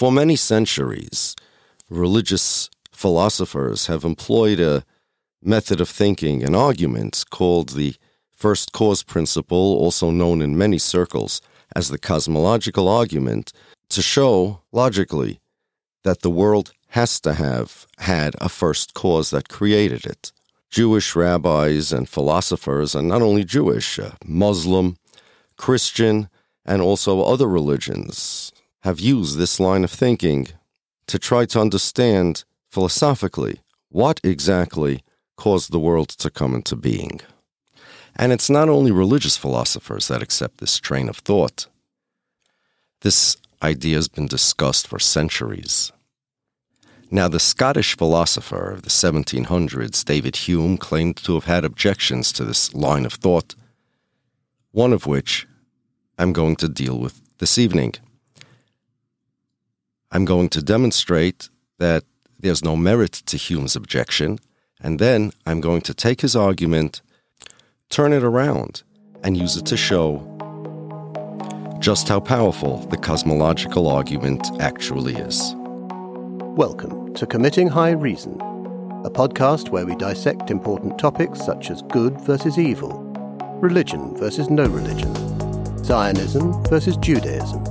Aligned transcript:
For 0.00 0.10
many 0.10 0.34
centuries, 0.34 1.36
religious 1.90 2.70
philosophers 2.90 3.88
have 3.88 4.02
employed 4.02 4.58
a 4.58 4.82
method 5.42 5.78
of 5.78 5.90
thinking 5.90 6.42
and 6.42 6.56
argument 6.56 7.26
called 7.28 7.74
the 7.74 7.96
first 8.34 8.72
cause 8.72 9.02
principle, 9.02 9.76
also 9.76 10.10
known 10.10 10.40
in 10.40 10.56
many 10.56 10.78
circles 10.78 11.42
as 11.76 11.90
the 11.90 11.98
cosmological 11.98 12.88
argument, 12.88 13.52
to 13.90 14.00
show 14.00 14.62
logically 14.72 15.38
that 16.04 16.22
the 16.22 16.30
world 16.30 16.72
has 16.96 17.20
to 17.20 17.34
have 17.34 17.86
had 17.98 18.34
a 18.40 18.48
first 18.48 18.94
cause 18.94 19.28
that 19.28 19.50
created 19.50 20.06
it. 20.06 20.32
Jewish 20.70 21.14
rabbis 21.14 21.92
and 21.92 22.08
philosophers, 22.08 22.94
and 22.94 23.06
not 23.06 23.20
only 23.20 23.44
Jewish, 23.44 23.98
uh, 23.98 24.12
Muslim, 24.24 24.96
Christian, 25.58 26.30
and 26.64 26.80
also 26.80 27.20
other 27.20 27.46
religions, 27.46 28.50
have 28.80 29.00
used 29.00 29.36
this 29.36 29.60
line 29.60 29.84
of 29.84 29.90
thinking 29.90 30.48
to 31.06 31.18
try 31.18 31.44
to 31.44 31.60
understand 31.60 32.44
philosophically 32.70 33.60
what 33.88 34.20
exactly 34.22 35.02
caused 35.36 35.72
the 35.72 35.78
world 35.78 36.08
to 36.08 36.30
come 36.30 36.54
into 36.54 36.76
being. 36.76 37.20
And 38.16 38.32
it's 38.32 38.50
not 38.50 38.68
only 38.68 38.90
religious 38.90 39.36
philosophers 39.36 40.08
that 40.08 40.22
accept 40.22 40.58
this 40.58 40.78
train 40.78 41.08
of 41.08 41.18
thought. 41.18 41.66
This 43.00 43.36
idea 43.62 43.96
has 43.96 44.08
been 44.08 44.26
discussed 44.26 44.86
for 44.86 44.98
centuries. 44.98 45.92
Now, 47.10 47.28
the 47.28 47.40
Scottish 47.40 47.96
philosopher 47.96 48.70
of 48.70 48.82
the 48.82 48.90
1700s, 48.90 50.04
David 50.04 50.36
Hume, 50.36 50.76
claimed 50.78 51.16
to 51.18 51.34
have 51.34 51.44
had 51.44 51.64
objections 51.64 52.30
to 52.32 52.44
this 52.44 52.72
line 52.72 53.04
of 53.04 53.14
thought, 53.14 53.56
one 54.70 54.92
of 54.92 55.06
which 55.06 55.46
I'm 56.18 56.32
going 56.32 56.56
to 56.56 56.68
deal 56.68 56.98
with 56.98 57.20
this 57.38 57.58
evening. 57.58 57.94
I'm 60.12 60.24
going 60.24 60.48
to 60.48 60.60
demonstrate 60.60 61.48
that 61.78 62.02
there's 62.40 62.64
no 62.64 62.74
merit 62.74 63.12
to 63.26 63.36
Hume's 63.36 63.76
objection, 63.76 64.40
and 64.80 64.98
then 64.98 65.30
I'm 65.46 65.60
going 65.60 65.82
to 65.82 65.94
take 65.94 66.22
his 66.22 66.34
argument, 66.34 67.00
turn 67.90 68.12
it 68.12 68.24
around, 68.24 68.82
and 69.22 69.36
use 69.36 69.56
it 69.56 69.66
to 69.66 69.76
show 69.76 70.26
just 71.78 72.08
how 72.08 72.18
powerful 72.18 72.78
the 72.88 72.96
cosmological 72.96 73.86
argument 73.86 74.48
actually 74.58 75.14
is. 75.14 75.54
Welcome 76.56 77.14
to 77.14 77.24
Committing 77.24 77.68
High 77.68 77.92
Reason, 77.92 78.34
a 79.04 79.10
podcast 79.10 79.68
where 79.68 79.86
we 79.86 79.94
dissect 79.94 80.50
important 80.50 80.98
topics 80.98 81.38
such 81.38 81.70
as 81.70 81.82
good 81.82 82.20
versus 82.22 82.58
evil, 82.58 83.00
religion 83.60 84.16
versus 84.16 84.50
no 84.50 84.64
religion, 84.64 85.14
Zionism 85.84 86.64
versus 86.64 86.96
Judaism, 86.96 87.64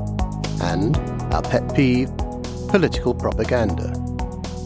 and 0.62 0.96
our 1.34 1.42
pet 1.42 1.76
peeve, 1.76 2.10
political 2.70 3.16
propaganda. 3.16 3.92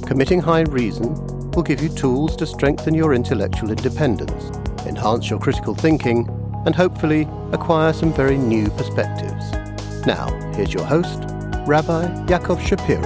Committing 0.06 0.42
High 0.42 0.64
Reason 0.64 1.16
will 1.52 1.64
give 1.64 1.82
you 1.82 1.88
tools 1.88 2.36
to 2.36 2.46
strengthen 2.46 2.94
your 2.94 3.14
intellectual 3.14 3.72
independence, 3.72 4.56
enhance 4.86 5.30
your 5.30 5.40
critical 5.40 5.74
thinking, 5.74 6.28
and 6.66 6.76
hopefully 6.76 7.28
acquire 7.54 7.94
some 7.94 8.14
very 8.14 8.38
new 8.38 8.70
perspectives. 8.72 9.52
Now, 10.06 10.28
here's 10.54 10.74
your 10.74 10.84
host, 10.84 11.20
Rabbi 11.66 12.08
Yaakov 12.26 12.60
Shapiro. 12.60 13.02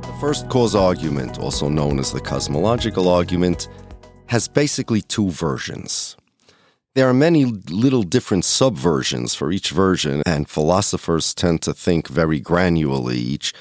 The 0.00 0.16
first 0.20 0.48
cause 0.48 0.74
argument, 0.74 1.38
also 1.38 1.68
known 1.68 1.98
as 1.98 2.12
the 2.12 2.20
cosmological 2.20 3.08
argument, 3.08 3.68
has 4.26 4.48
basically 4.48 5.02
two 5.02 5.30
versions. 5.30 6.16
There 6.94 7.08
are 7.08 7.14
many 7.14 7.44
little 7.44 8.02
different 8.02 8.44
subversions 8.44 9.34
for 9.36 9.52
each 9.52 9.70
version, 9.70 10.22
and 10.26 10.48
philosophers 10.48 11.34
tend 11.34 11.62
to 11.62 11.74
think 11.74 12.08
very 12.08 12.40
granularly. 12.40 13.16
Each 13.16 13.52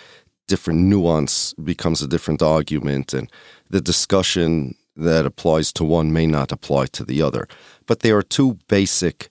different 0.47 0.79
nuance 0.79 1.53
becomes 1.53 2.01
a 2.01 2.07
different 2.07 2.41
argument, 2.41 3.13
and 3.13 3.31
the 3.69 3.81
discussion 3.81 4.75
that 4.95 5.25
applies 5.25 5.71
to 5.73 5.83
one 5.83 6.11
may 6.11 6.25
not 6.25 6.51
apply 6.51 6.87
to 6.87 7.03
the 7.03 7.21
other. 7.21 7.47
But 7.85 7.99
there 7.99 8.17
are 8.17 8.23
two 8.23 8.57
basic 8.67 9.29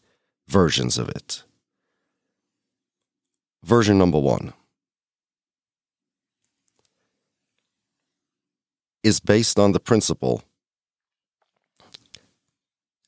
versions 0.49 0.99
of 0.99 1.09
it. 1.09 1.43
Version 3.65 3.99
number 3.99 4.21
one 4.21 4.53
is 9.03 9.19
based 9.21 9.59
on 9.59 9.73
the 9.73 9.81
principle 9.81 10.43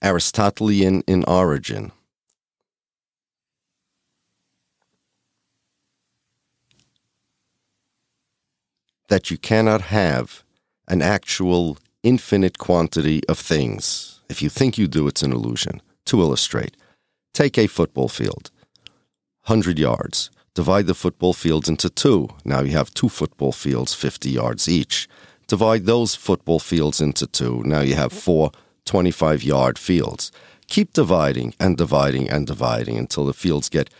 Aristotelian 0.03 1.03
in 1.06 1.25
origin. 1.25 1.92
That 9.09 9.31
you 9.31 9.38
cannot 9.38 9.82
have 9.82 10.44
an 10.86 11.03
actual 11.03 11.78
infinite 12.03 12.59
quantity 12.59 13.22
of 13.28 13.38
things. 13.38 14.20
If 14.28 14.42
you 14.42 14.48
think 14.48 14.78
you 14.78 14.86
do, 14.86 15.09
it's 15.09 15.22
an 15.22 15.32
illusion. 15.32 15.82
To 16.06 16.20
illustrate, 16.20 16.76
take 17.34 17.59
a 17.59 17.66
football 17.66 18.09
field, 18.09 18.50
100 19.47 19.78
yards. 19.78 20.30
Divide 20.54 20.86
the 20.86 20.94
football 20.94 21.34
fields 21.34 21.69
into 21.69 21.88
two. 21.88 22.28
Now 22.44 22.60
you 22.62 22.72
have 22.72 22.92
two 22.92 23.09
football 23.09 23.53
fields, 23.53 23.94
50 23.94 24.30
yards 24.30 24.69
each. 24.69 25.09
Divide 25.47 25.86
those 25.86 26.15
football 26.15 26.59
fields 26.59 27.00
into 27.00 27.26
two. 27.26 27.62
Now 27.65 27.80
you 27.80 27.94
have 27.94 28.12
four 28.12 28.50
25 28.88 29.43
yard 29.43 29.78
fields. 29.78 30.32
Keep 30.66 30.94
dividing 30.94 31.54
and 31.60 31.76
dividing 31.76 32.28
and 32.28 32.47
dividing 32.47 32.97
until 32.97 33.26
the 33.26 33.34
fields 33.34 33.69
get 33.69 33.91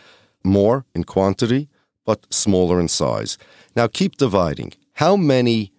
more 0.43 0.85
in 0.95 1.03
quantity, 1.03 1.69
but 2.05 2.25
smaller 2.33 2.79
in 2.79 2.87
size. 2.87 3.37
Now 3.75 3.87
keep 3.87 4.17
dividing. 4.17 4.73
How 4.93 5.15
many 5.15 5.71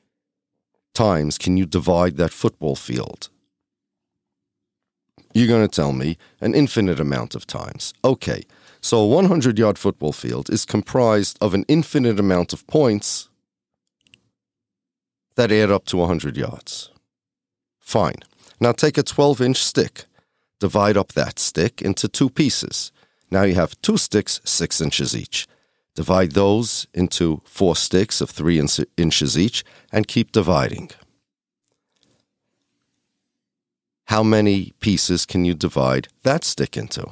times 0.94 1.38
can 1.38 1.56
you 1.56 1.66
divide 1.66 2.16
that 2.16 2.32
football 2.32 2.76
field? 2.76 3.28
You're 5.34 5.48
going 5.48 5.68
to 5.68 5.76
tell 5.76 5.92
me 5.92 6.16
an 6.40 6.54
infinite 6.54 7.00
amount 7.00 7.34
of 7.34 7.46
times. 7.46 7.92
Okay, 8.04 8.42
so 8.80 8.98
a 9.00 9.06
100 9.06 9.58
yard 9.58 9.78
football 9.78 10.12
field 10.12 10.50
is 10.50 10.64
comprised 10.64 11.36
of 11.40 11.52
an 11.54 11.64
infinite 11.68 12.18
amount 12.18 12.52
of 12.52 12.66
points 12.66 13.28
that 15.34 15.52
add 15.52 15.70
up 15.70 15.84
to 15.86 15.96
100 15.96 16.36
yards. 16.36 16.90
Fine. 17.78 18.22
Now 18.60 18.72
take 18.72 18.98
a 18.98 19.02
12 19.02 19.40
inch 19.40 19.56
stick, 19.56 20.04
divide 20.58 20.96
up 20.96 21.12
that 21.12 21.38
stick 21.38 21.80
into 21.80 22.08
two 22.08 22.28
pieces. 22.28 22.92
Now 23.30 23.44
you 23.44 23.54
have 23.54 23.80
two 23.80 23.96
sticks, 23.96 24.40
six 24.44 24.80
inches 24.80 25.16
each. 25.16 25.46
Divide 25.94 26.32
those 26.32 26.86
into 26.92 27.40
four 27.44 27.74
sticks 27.74 28.20
of 28.20 28.30
three 28.30 28.58
inches 28.96 29.38
each 29.38 29.64
and 29.90 30.06
keep 30.06 30.32
dividing. 30.32 30.90
How 34.06 34.22
many 34.22 34.72
pieces 34.80 35.24
can 35.24 35.44
you 35.44 35.54
divide 35.54 36.08
that 36.22 36.44
stick 36.44 36.76
into? 36.76 37.06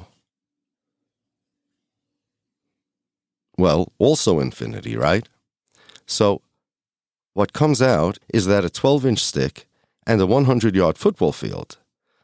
Well, 3.57 3.91
also 3.97 4.39
infinity, 4.39 4.95
right? 4.95 5.27
So, 6.05 6.41
what 7.33 7.53
comes 7.53 7.81
out 7.81 8.19
is 8.33 8.45
that 8.47 8.65
a 8.65 8.69
12 8.69 9.05
inch 9.05 9.19
stick 9.23 9.68
and 10.05 10.21
a 10.21 10.25
100 10.25 10.75
yard 10.75 10.97
football 10.97 11.31
field 11.31 11.77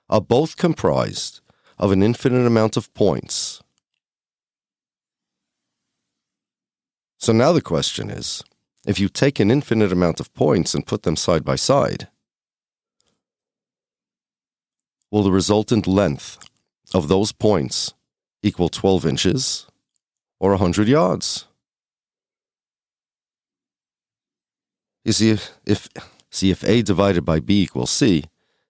are 0.09 0.21
both 0.21 0.57
comprised 0.57 1.41
of 1.77 1.91
an 1.91 2.03
infinite 2.03 2.45
amount 2.45 2.77
of 2.77 2.93
points. 2.93 3.61
So 7.17 7.33
now 7.33 7.51
the 7.51 7.61
question 7.61 8.09
is 8.09 8.43
if 8.85 8.99
you 8.99 9.09
take 9.09 9.39
an 9.39 9.49
infinite 9.49 9.91
amount 9.91 10.19
of 10.19 10.33
points 10.33 10.73
and 10.73 10.85
put 10.85 11.03
them 11.03 11.15
side 11.15 11.43
by 11.43 11.55
side, 11.55 12.07
will 15.09 15.23
the 15.23 15.31
resultant 15.31 15.87
length 15.87 16.37
of 16.93 17.07
those 17.07 17.31
points 17.31 17.93
equal 18.43 18.69
12 18.69 19.05
inches 19.05 19.65
or 20.39 20.51
100 20.51 20.87
yards? 20.87 21.45
You 25.03 25.13
see, 25.13 25.29
if, 25.31 25.51
if 25.65 25.87
See, 26.35 26.51
if 26.51 26.65
A 26.65 26.81
divided 26.81 27.23
by 27.23 27.39
B 27.39 27.63
equals 27.63 27.91
C, 27.91 28.25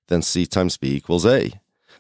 then 0.07 0.21
C 0.21 0.45
times 0.45 0.77
B 0.77 0.95
equals 0.95 1.25
A. 1.25 1.50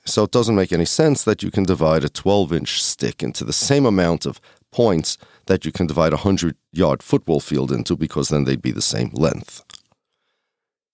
So 0.05 0.25
it 0.25 0.29
doesn't 0.29 0.55
make 0.55 0.71
any 0.71 0.85
sense 0.85 1.23
that 1.23 1.41
you 1.41 1.49
can 1.49 1.63
divide 1.63 2.03
a 2.03 2.09
12 2.09 2.53
inch 2.53 2.83
stick 2.83 3.23
into 3.23 3.43
the 3.43 3.51
same 3.51 3.83
amount 3.87 4.27
of 4.27 4.39
points 4.71 5.17
that 5.47 5.65
you 5.65 5.71
can 5.71 5.87
divide 5.87 6.13
a 6.13 6.17
100 6.17 6.55
yard 6.71 7.01
football 7.01 7.39
field 7.39 7.71
into 7.71 7.97
because 7.97 8.29
then 8.29 8.43
they'd 8.43 8.61
be 8.61 8.69
the 8.69 8.79
same 8.79 9.09
length. 9.13 9.63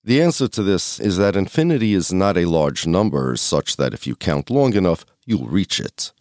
The 0.06 0.22
answer 0.22 0.48
to 0.48 0.64
this 0.64 1.02
is 1.02 1.18
that 1.18 1.36
infinity 1.36 1.94
is 1.94 2.14
not 2.14 2.38
a 2.38 2.46
large 2.46 2.88
number 2.88 3.36
such 3.36 3.76
that 3.76 3.94
if 3.94 4.08
you 4.08 4.16
count 4.16 4.50
long 4.50 4.74
enough, 4.74 5.06
you'll 5.26 5.50
reach 5.50 5.82
it. 5.82 6.14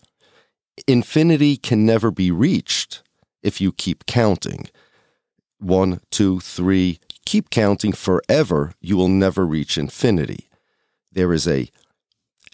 Infinity 0.88 1.56
can 1.56 1.86
never 1.86 2.10
be 2.10 2.32
reached 2.32 3.04
if 3.44 3.60
you 3.60 3.70
keep 3.70 4.06
counting. 4.06 4.66
One, 5.60 6.00
two, 6.10 6.40
three, 6.40 6.98
keep 7.26 7.50
counting 7.50 7.92
forever, 7.92 8.72
you 8.80 8.96
will 8.96 9.08
never 9.08 9.46
reach 9.46 9.78
infinity. 9.78 10.48
There 11.12 11.32
is 11.32 11.46
a 11.46 11.70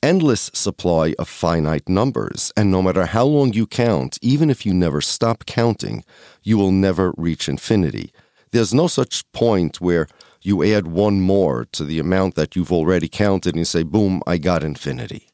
endless 0.02 0.50
supply 0.54 1.14
of 1.18 1.28
finite 1.28 1.88
numbers, 1.88 2.52
and 2.56 2.70
no 2.70 2.82
matter 2.82 3.06
how 3.06 3.24
long 3.24 3.52
you 3.52 3.66
count, 3.66 4.18
even 4.22 4.50
if 4.50 4.64
you 4.64 4.72
never 4.72 5.00
stop 5.00 5.46
counting, 5.46 6.04
you 6.42 6.56
will 6.58 6.72
never 6.72 7.12
reach 7.16 7.48
infinity. 7.48 8.12
There's 8.52 8.74
no 8.74 8.86
such 8.86 9.30
point 9.32 9.80
where 9.80 10.06
you 10.42 10.62
add 10.62 10.86
one 10.86 11.20
more 11.20 11.66
to 11.72 11.84
the 11.84 11.98
amount 11.98 12.36
that 12.36 12.54
you've 12.54 12.72
already 12.72 13.08
counted 13.08 13.54
and 13.54 13.58
you 13.58 13.64
say, 13.64 13.82
boom, 13.82 14.22
I 14.26 14.38
got 14.38 14.62
infinity. 14.62 15.28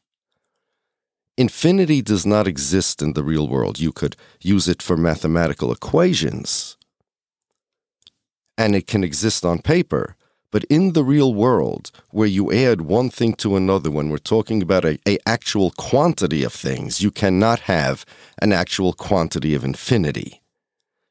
Infinity 1.37 2.01
does 2.01 2.25
not 2.25 2.47
exist 2.47 3.01
in 3.01 3.13
the 3.13 3.23
real 3.23 3.47
world. 3.47 3.79
You 3.79 3.91
could 3.91 4.15
use 4.41 4.67
it 4.67 4.81
for 4.81 4.97
mathematical 4.97 5.71
equations, 5.71 6.77
and 8.57 8.75
it 8.75 8.87
can 8.87 9.03
exist 9.03 9.45
on 9.45 9.59
paper. 9.59 10.15
But 10.51 10.65
in 10.65 10.93
the 10.93 11.03
real 11.03 11.33
world, 11.33 11.89
where 12.11 12.27
you 12.27 12.51
add 12.51 12.81
one 12.81 13.09
thing 13.09 13.33
to 13.35 13.55
another, 13.55 13.89
when 13.89 14.11
we're 14.11 14.17
talking 14.19 14.61
about 14.61 14.85
a, 14.85 14.99
a 15.07 15.17
actual 15.25 15.71
quantity 15.71 16.43
of 16.43 16.53
things, 16.53 17.01
you 17.01 17.09
cannot 17.09 17.61
have 17.61 18.05
an 18.39 18.53
actual 18.53 18.93
quantity 18.93 19.55
of 19.55 19.63
infinity. 19.63 20.41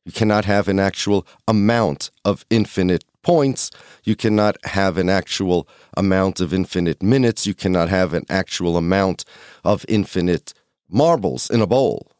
You 0.04 0.12
cannot 0.12 0.44
have 0.44 0.68
an 0.68 0.78
actual 0.78 1.26
amount 1.48 2.10
of 2.24 2.44
infinite 2.50 3.04
points. 3.22 3.70
You 4.04 4.14
cannot 4.14 4.56
have 4.64 4.96
an 4.96 5.08
actual 5.08 5.68
amount 5.96 6.40
of 6.40 6.52
infinite 6.52 7.02
minutes. 7.02 7.46
You 7.46 7.54
cannot 7.54 7.88
have 7.88 8.14
an 8.14 8.26
actual 8.28 8.76
amount 8.76 9.24
of 9.64 9.84
infinite 9.88 10.54
marbles 10.88 11.50
in 11.50 11.60
a 11.60 11.66
bowl. 11.66 12.12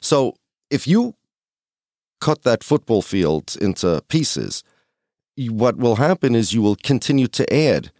So 0.00 0.34
if 0.70 0.86
you 0.86 1.14
cut 2.20 2.42
that 2.42 2.64
football 2.64 3.02
field 3.02 3.56
into 3.60 4.02
pieces, 4.08 4.62
what 5.36 5.76
will 5.76 5.96
happen 5.96 6.34
is 6.34 6.52
you 6.52 6.62
will 6.62 6.76
continue 6.76 7.26
to 7.28 7.52
add 7.52 7.90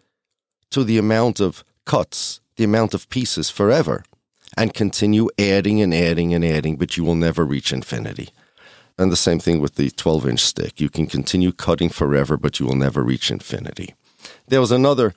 to 0.70 0.84
the 0.84 0.98
amount 0.98 1.40
of 1.40 1.64
cuts, 1.86 2.40
the 2.56 2.64
amount 2.64 2.94
of 2.94 3.08
pieces 3.08 3.50
forever, 3.50 4.04
and 4.56 4.74
continue 4.74 5.28
adding 5.38 5.80
and 5.80 5.94
adding 5.94 6.34
and 6.34 6.44
adding, 6.44 6.76
but 6.76 6.96
you 6.96 7.04
will 7.04 7.14
never 7.14 7.44
reach 7.44 7.72
infinity. 7.72 8.28
And 8.98 9.10
the 9.10 9.16
same 9.16 9.38
thing 9.38 9.60
with 9.60 9.76
the 9.76 9.90
12 9.90 10.28
inch 10.28 10.40
stick. 10.40 10.80
You 10.80 10.90
can 10.90 11.06
continue 11.06 11.52
cutting 11.52 11.88
forever, 11.88 12.36
but 12.36 12.60
you 12.60 12.66
will 12.66 12.76
never 12.76 13.02
reach 13.02 13.30
infinity. 13.30 13.94
There 14.48 14.60
was 14.60 14.70
another 14.70 15.14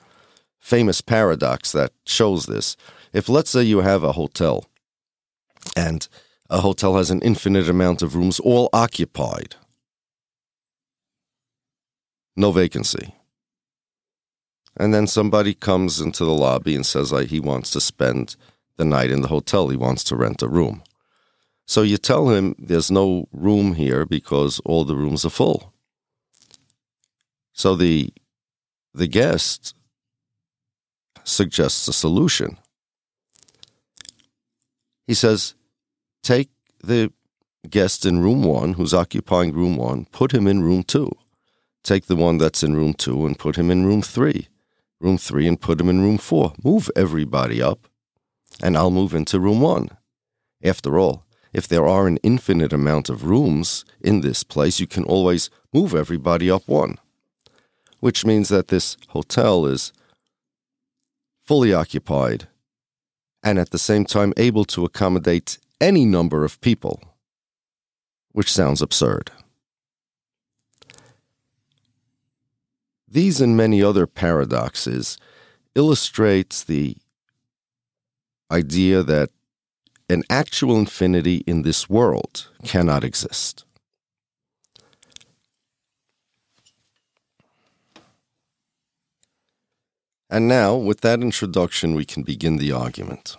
famous 0.58 1.02
paradox 1.02 1.72
that 1.72 1.92
shows 2.06 2.46
this. 2.46 2.76
If, 3.12 3.28
let's 3.28 3.50
say, 3.50 3.62
you 3.62 3.82
have 3.82 4.02
a 4.02 4.12
hotel 4.12 4.64
and 5.76 6.08
a 6.50 6.60
hotel 6.60 6.96
has 6.96 7.10
an 7.10 7.20
infinite 7.22 7.68
amount 7.68 8.02
of 8.02 8.14
rooms 8.14 8.40
all 8.40 8.68
occupied, 8.72 9.56
no 12.36 12.52
vacancy. 12.52 13.14
And 14.76 14.92
then 14.92 15.06
somebody 15.06 15.54
comes 15.54 16.00
into 16.00 16.24
the 16.24 16.34
lobby 16.34 16.74
and 16.74 16.84
says 16.84 17.10
he 17.10 17.38
wants 17.38 17.70
to 17.70 17.80
spend 17.80 18.36
the 18.76 18.84
night 18.84 19.10
in 19.10 19.22
the 19.22 19.28
hotel, 19.28 19.68
he 19.68 19.76
wants 19.76 20.02
to 20.04 20.16
rent 20.16 20.42
a 20.42 20.48
room. 20.48 20.82
So 21.66 21.82
you 21.82 21.96
tell 21.96 22.28
him 22.28 22.54
there's 22.58 22.90
no 22.90 23.28
room 23.32 23.74
here 23.74 24.04
because 24.04 24.60
all 24.64 24.84
the 24.84 24.96
rooms 24.96 25.24
are 25.24 25.30
full. 25.30 25.72
So 27.52 27.76
the 27.76 28.12
the 28.92 29.06
guest 29.06 29.74
suggests 31.24 31.88
a 31.88 31.92
solution. 31.92 32.58
He 35.06 35.14
says, 35.14 35.54
take 36.24 36.50
the 36.82 37.12
guest 37.70 38.04
in 38.04 38.20
room 38.20 38.42
one 38.42 38.72
who's 38.74 38.94
occupying 38.94 39.52
room 39.52 39.76
one, 39.76 40.06
put 40.06 40.32
him 40.32 40.46
in 40.46 40.62
room 40.62 40.82
two. 40.82 41.10
Take 41.82 42.06
the 42.06 42.16
one 42.16 42.38
that's 42.38 42.62
in 42.62 42.74
room 42.74 42.94
two 42.94 43.26
and 43.26 43.38
put 43.38 43.56
him 43.56 43.70
in 43.70 43.84
room 43.86 44.02
three. 44.02 44.48
Room 45.00 45.18
three 45.18 45.46
and 45.46 45.60
put 45.60 45.80
him 45.80 45.88
in 45.88 46.00
room 46.00 46.18
four. 46.18 46.54
Move 46.62 46.90
everybody 46.96 47.60
up, 47.62 47.86
and 48.62 48.76
I'll 48.76 48.90
move 48.90 49.14
into 49.14 49.38
room 49.38 49.60
one. 49.60 49.90
After 50.62 50.98
all, 50.98 51.26
if 51.52 51.68
there 51.68 51.86
are 51.86 52.06
an 52.06 52.16
infinite 52.22 52.72
amount 52.72 53.10
of 53.10 53.24
rooms 53.24 53.84
in 54.00 54.22
this 54.22 54.42
place, 54.42 54.80
you 54.80 54.86
can 54.86 55.04
always 55.04 55.50
move 55.72 55.94
everybody 55.94 56.50
up 56.50 56.66
one, 56.66 56.96
which 58.00 58.24
means 58.24 58.48
that 58.48 58.68
this 58.68 58.96
hotel 59.08 59.66
is 59.66 59.92
fully 61.44 61.74
occupied 61.74 62.48
and 63.42 63.58
at 63.58 63.70
the 63.70 63.78
same 63.78 64.06
time 64.06 64.32
able 64.38 64.64
to 64.64 64.86
accommodate 64.86 65.58
any 65.80 66.04
number 66.04 66.44
of 66.44 66.60
people, 66.60 67.00
which 68.32 68.52
sounds 68.52 68.82
absurd. 68.82 69.30
These 73.08 73.40
and 73.40 73.56
many 73.56 73.82
other 73.82 74.06
paradoxes 74.06 75.18
illustrates 75.74 76.64
the 76.64 76.96
idea 78.50 79.02
that 79.02 79.30
an 80.08 80.22
actual 80.28 80.76
infinity 80.76 81.44
in 81.46 81.62
this 81.62 81.88
world 81.88 82.48
cannot 82.64 83.04
exist. 83.04 83.64
And 90.28 90.48
now, 90.48 90.74
with 90.74 91.00
that 91.02 91.20
introduction, 91.20 91.94
we 91.94 92.04
can 92.04 92.24
begin 92.24 92.56
the 92.56 92.72
argument. 92.72 93.36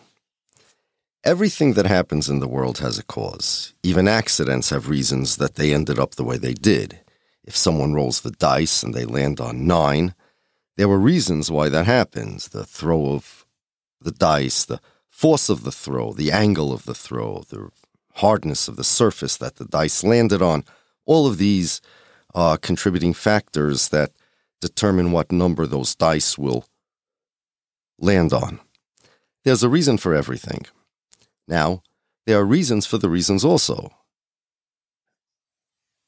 Everything 1.26 1.74
that 1.74 1.88
happens 1.88 2.30
in 2.30 2.40
the 2.40 2.48
world 2.48 2.78
has 2.78 3.00
a 3.00 3.04
cause. 3.04 3.74
Even 3.82 4.08
accidents 4.08 4.70
have 4.70 4.88
reasons 4.88 5.38
that 5.38 5.56
they 5.56 5.74
ended 5.74 5.98
up 5.98 6.14
the 6.14 6.24
way 6.24 6.38
they 6.38 6.54
did. 6.54 7.00
If 7.44 7.56
someone 7.56 7.96
rolls 7.96 8.22
the 8.22 8.30
dice 8.30 8.84
and 8.84 8.94
they 8.94 9.06
land 9.06 9.40
on 9.40 9.66
nine, 9.66 10.14
there 10.78 10.88
were 10.88 11.00
reasons 11.00 11.50
why 11.50 11.68
that 11.70 11.88
happens 11.88 12.50
the 12.50 12.64
throw 12.64 13.08
of 13.14 13.44
the 14.00 14.12
dice, 14.12 14.66
the 14.66 14.80
force 15.10 15.50
of 15.50 15.64
the 15.64 15.72
throw, 15.72 16.14
the 16.14 16.32
angle 16.32 16.72
of 16.72 16.86
the 16.86 16.94
throw, 16.94 17.44
the 17.50 17.72
hardness 18.18 18.68
of 18.68 18.76
the 18.76 18.84
surface 18.84 19.36
that 19.38 19.56
the 19.56 19.66
dice 19.66 20.04
landed 20.04 20.44
on, 20.44 20.64
all 21.08 21.26
of 21.26 21.40
these 21.40 21.82
are 22.36 22.56
contributing 22.56 23.16
factors 23.16 23.90
that 23.90 24.12
determine 24.62 25.12
what 25.12 25.32
number 25.32 25.66
those 25.66 25.96
dice 25.96 26.38
will 26.38 26.66
land 27.98 28.32
on. 28.32 28.60
There's 29.44 29.64
a 29.64 29.70
reason 29.70 29.98
for 29.98 30.14
everything. 30.14 30.68
Now, 31.48 31.82
there 32.26 32.40
are 32.40 32.46
reasons 32.46 32.86
for 32.86 32.98
the 32.98 33.10
reasons 33.10 33.46
also. 33.46 33.92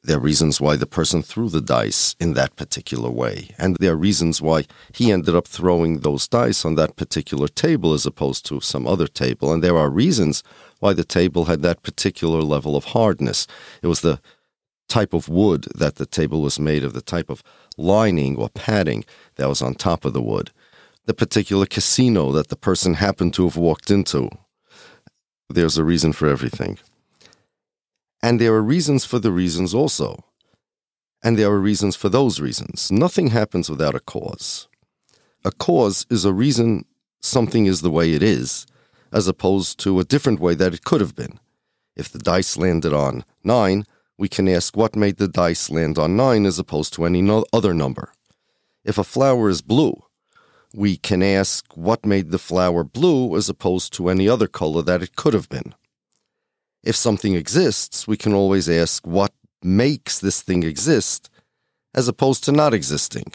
There 0.04 0.18
are 0.18 0.22
reasons 0.22 0.62
why 0.62 0.78
the 0.78 0.86
person 0.86 1.22
threw 1.22 1.50
the 1.50 1.60
dice 1.60 2.16
in 2.19 2.34
that 2.34 2.56
particular 2.56 3.10
way, 3.10 3.50
and 3.57 3.75
there 3.80 3.92
are 3.92 3.98
reasons 3.98 4.42
why 4.42 4.66
he 4.94 5.12
ended 5.12 5.36
up 5.36 5.48
throwing 5.48 6.00
those 6.00 6.28
dice 6.28 6.63
on 6.63 6.75
that 6.75 6.95
particular 6.95 7.48
table 7.48 7.94
as 7.94 8.06
opposed 8.06 8.45
to 8.45 8.62
some 8.62 8.88
other 8.88 9.07
table, 9.07 9.51
and 9.51 9.63
there 9.63 9.78
are 9.78 9.89
reasons 9.89 10.44
why 10.80 10.94
the 10.94 11.04
table 11.04 11.45
had 11.45 11.62
that 11.62 11.84
particular 11.84 12.42
level 12.42 12.75
of 12.75 12.86
hardness. 12.86 13.48
It 13.81 13.88
was 13.88 14.01
the 14.01 14.22
type 14.88 15.13
of 15.13 15.27
wood 15.27 15.67
that 15.75 15.96
the 15.96 16.06
table 16.06 16.41
was 16.41 16.60
made 16.60 16.84
of, 16.84 16.94
the 16.94 17.01
type 17.01 17.29
of 17.29 17.44
lining 17.75 18.38
or 18.38 18.50
padding 18.50 19.03
that 19.36 19.50
was 19.50 19.62
on 19.62 19.75
top 19.75 20.06
of 20.06 20.13
the 20.13 20.22
wood, 20.22 20.51
the 21.06 21.13
particular 21.13 21.65
casino 21.65 22.32
that 22.32 22.48
the 22.48 22.56
person 22.56 22.94
happened 22.94 23.34
to 23.34 23.44
have 23.44 23.58
walked 23.58 23.91
into. 23.91 24.29
There's 25.50 25.77
a 25.77 25.84
reason 25.84 26.13
for 26.13 26.27
everything. 26.27 26.77
And 28.22 28.42
there 28.42 28.54
are 28.54 28.62
reasons 28.62 29.06
for 29.06 29.20
the 29.20 29.32
reasons 29.32 29.74
also. 29.74 30.25
And 31.24 31.38
there 31.38 31.50
are 31.50 31.60
reasons 31.60 31.96
for 31.96 32.10
those 32.10 32.39
reasons. 32.39 32.92
Nothing 32.92 33.27
happens 33.27 33.70
without 33.70 33.96
a 33.96 34.00
cause. 34.00 34.68
A 35.46 35.51
cause 35.51 36.06
is 36.10 36.25
a 36.25 36.34
reason 36.34 36.86
something 37.22 37.66
is 37.66 37.82
the 37.82 37.89
way 37.89 38.13
it 38.13 38.22
is, 38.22 38.68
as 39.12 39.27
opposed 39.27 39.80
to 39.80 40.00
a 40.00 40.04
different 40.04 40.39
way 40.39 40.54
that 40.56 40.74
it 40.74 40.84
could 40.84 41.01
have 41.01 41.16
been. 41.16 41.39
If 41.96 42.12
the 42.12 42.20
dice 42.20 42.58
landed 42.58 42.94
on 42.94 43.24
nine, 43.44 43.86
we 44.18 44.27
can 44.27 44.48
ask 44.48 44.75
what 44.75 44.96
made 44.96 45.18
the 45.18 45.27
dice 45.27 45.70
land 45.70 45.98
on 45.98 46.18
nine 46.18 46.46
as 46.46 46.60
opposed 46.60 46.94
to 46.94 47.06
any 47.06 47.22
no 47.22 47.46
other 47.54 47.74
number. 47.74 48.12
If 48.84 48.98
a 48.98 49.04
flower 49.04 49.50
is 49.50 49.62
blue, 49.62 50.04
we 50.74 50.97
can 50.97 51.24
ask 51.24 51.65
what 51.75 52.05
made 52.05 52.31
the 52.31 52.39
flower 52.39 52.83
blue 52.83 53.36
as 53.36 53.50
opposed 53.50 53.93
to 53.93 54.09
any 54.09 54.27
other 54.27 54.47
color 54.47 54.81
that 54.81 55.01
it 55.01 55.15
could 55.15 55.33
have 55.33 55.50
been 55.50 55.74
if 56.88 56.95
something 56.95 57.36
exists, 57.36 58.07
we 58.07 58.15
can 58.15 58.33
always 58.33 58.69
ask 58.69 59.05
what 59.05 59.33
makes 59.62 60.19
this 60.19 60.41
thing 60.41 60.63
exist 60.63 61.29
as 61.93 62.07
opposed 62.07 62.45
to 62.45 62.51
not 62.53 62.74
existing. 62.74 63.25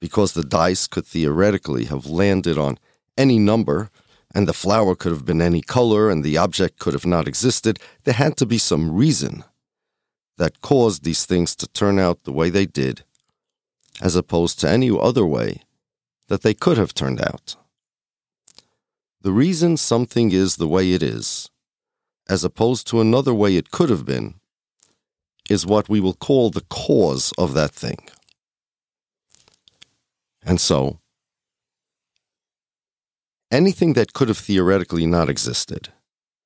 Because 0.00 0.32
the 0.32 0.44
dice 0.44 0.86
could 0.86 1.04
theoretically 1.04 1.86
have 1.86 2.06
landed 2.06 2.56
on 2.56 2.78
any 3.18 3.40
number, 3.40 3.90
and 4.32 4.46
the 4.46 4.52
flower 4.52 4.94
could 4.94 5.10
have 5.10 5.24
been 5.24 5.42
any 5.42 5.60
color, 5.60 6.08
and 6.08 6.22
the 6.22 6.36
object 6.36 6.78
could 6.78 6.92
have 6.92 7.06
not 7.06 7.26
existed, 7.26 7.80
there 8.04 8.14
had 8.14 8.36
to 8.36 8.46
be 8.46 8.58
some 8.58 8.94
reason 8.94 9.42
that 10.38 10.60
caused 10.60 11.02
these 11.02 11.26
things 11.26 11.56
to 11.56 11.66
turn 11.66 11.98
out 11.98 12.22
the 12.22 12.32
way 12.32 12.48
they 12.48 12.66
did, 12.66 13.02
as 14.02 14.14
opposed 14.16 14.60
to 14.60 14.68
any 14.68 14.90
other 14.90 15.24
way 15.24 15.62
that 16.28 16.42
they 16.42 16.52
could 16.52 16.76
have 16.76 16.92
turned 16.92 17.22
out. 17.22 17.56
The 19.22 19.32
reason 19.32 19.78
something 19.78 20.32
is 20.32 20.56
the 20.56 20.68
way 20.68 20.92
it 20.92 21.02
is 21.02 21.48
as 22.28 22.44
opposed 22.44 22.86
to 22.86 23.00
another 23.00 23.34
way 23.34 23.56
it 23.56 23.70
could 23.70 23.90
have 23.90 24.04
been, 24.04 24.34
is 25.50 25.66
what 25.66 25.88
we 25.88 26.00
will 26.00 26.14
call 26.14 26.50
the 26.50 26.66
cause 26.70 27.32
of 27.36 27.52
that 27.54 27.72
thing. 27.72 27.98
And 30.42 30.60
so, 30.60 30.98
anything 33.50 33.92
that 33.94 34.12
could 34.12 34.28
have 34.28 34.38
theoretically 34.38 35.06
not 35.06 35.28
existed, 35.28 35.92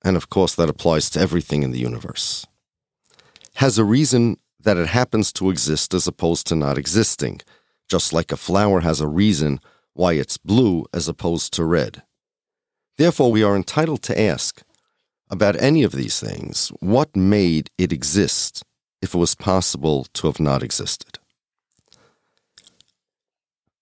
and 0.03 0.17
of 0.17 0.29
course 0.29 0.55
that 0.55 0.69
applies 0.69 1.11
to 1.11 1.21
everything 1.21 1.63
in 1.63 1.73
the 1.73 1.79
universe, 1.79 2.47
has 3.55 3.79
a 3.79 3.85
reason 3.85 4.39
that 4.66 4.76
it 4.76 4.88
happens 4.88 5.32
to 5.32 5.49
exist 5.49 5.94
as 5.94 6.08
opposed 6.08 6.44
to 6.49 6.56
not 6.56 6.76
existing, 6.76 7.40
just 7.88 8.12
like 8.12 8.32
a 8.32 8.37
flower 8.37 8.80
has 8.80 9.00
a 9.00 9.06
reason 9.06 9.61
why 9.94 10.14
it's 10.14 10.37
blue 10.38 10.85
as 10.92 11.06
opposed 11.06 11.52
to 11.52 11.64
red. 11.64 12.02
Therefore, 12.99 13.30
we 13.30 13.44
are 13.44 13.54
entitled 13.54 14.02
to 14.02 14.20
ask 14.20 14.62
about 15.30 15.62
any 15.62 15.85
of 15.85 15.92
these 15.92 16.18
things 16.18 16.73
what 16.80 17.14
made 17.14 17.70
it 17.78 17.92
exist 17.92 18.64
if 19.00 19.14
it 19.14 19.18
was 19.18 19.37
possible 19.37 20.04
to 20.14 20.26
have 20.26 20.40
not 20.40 20.64
existed. 20.64 21.20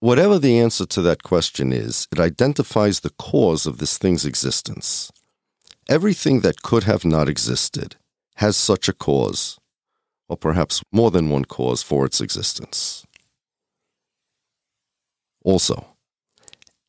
Whatever 0.01 0.39
the 0.39 0.59
answer 0.59 0.85
to 0.85 1.01
that 1.01 1.23
question 1.23 1.73
is, 1.73 2.07
it 2.13 2.21
identifies 2.21 3.01
the 3.01 3.15
cause 3.19 3.65
of 3.65 3.79
this 3.79 3.97
thing's 3.97 4.27
existence. 4.27 5.11
Everything 5.89 6.41
that 6.41 6.61
could 6.61 6.85
have 6.85 7.07
not 7.07 7.27
existed 7.27 7.97
has 8.37 8.55
such 8.55 8.87
a 8.87 8.93
cause, 8.93 9.59
or 10.29 10.37
perhaps 10.37 10.83
more 10.93 11.11
than 11.11 11.31
one 11.31 11.45
cause 11.45 11.83
for 11.83 12.05
its 12.05 12.21
existence. 12.21 13.07
Also, 15.45 15.87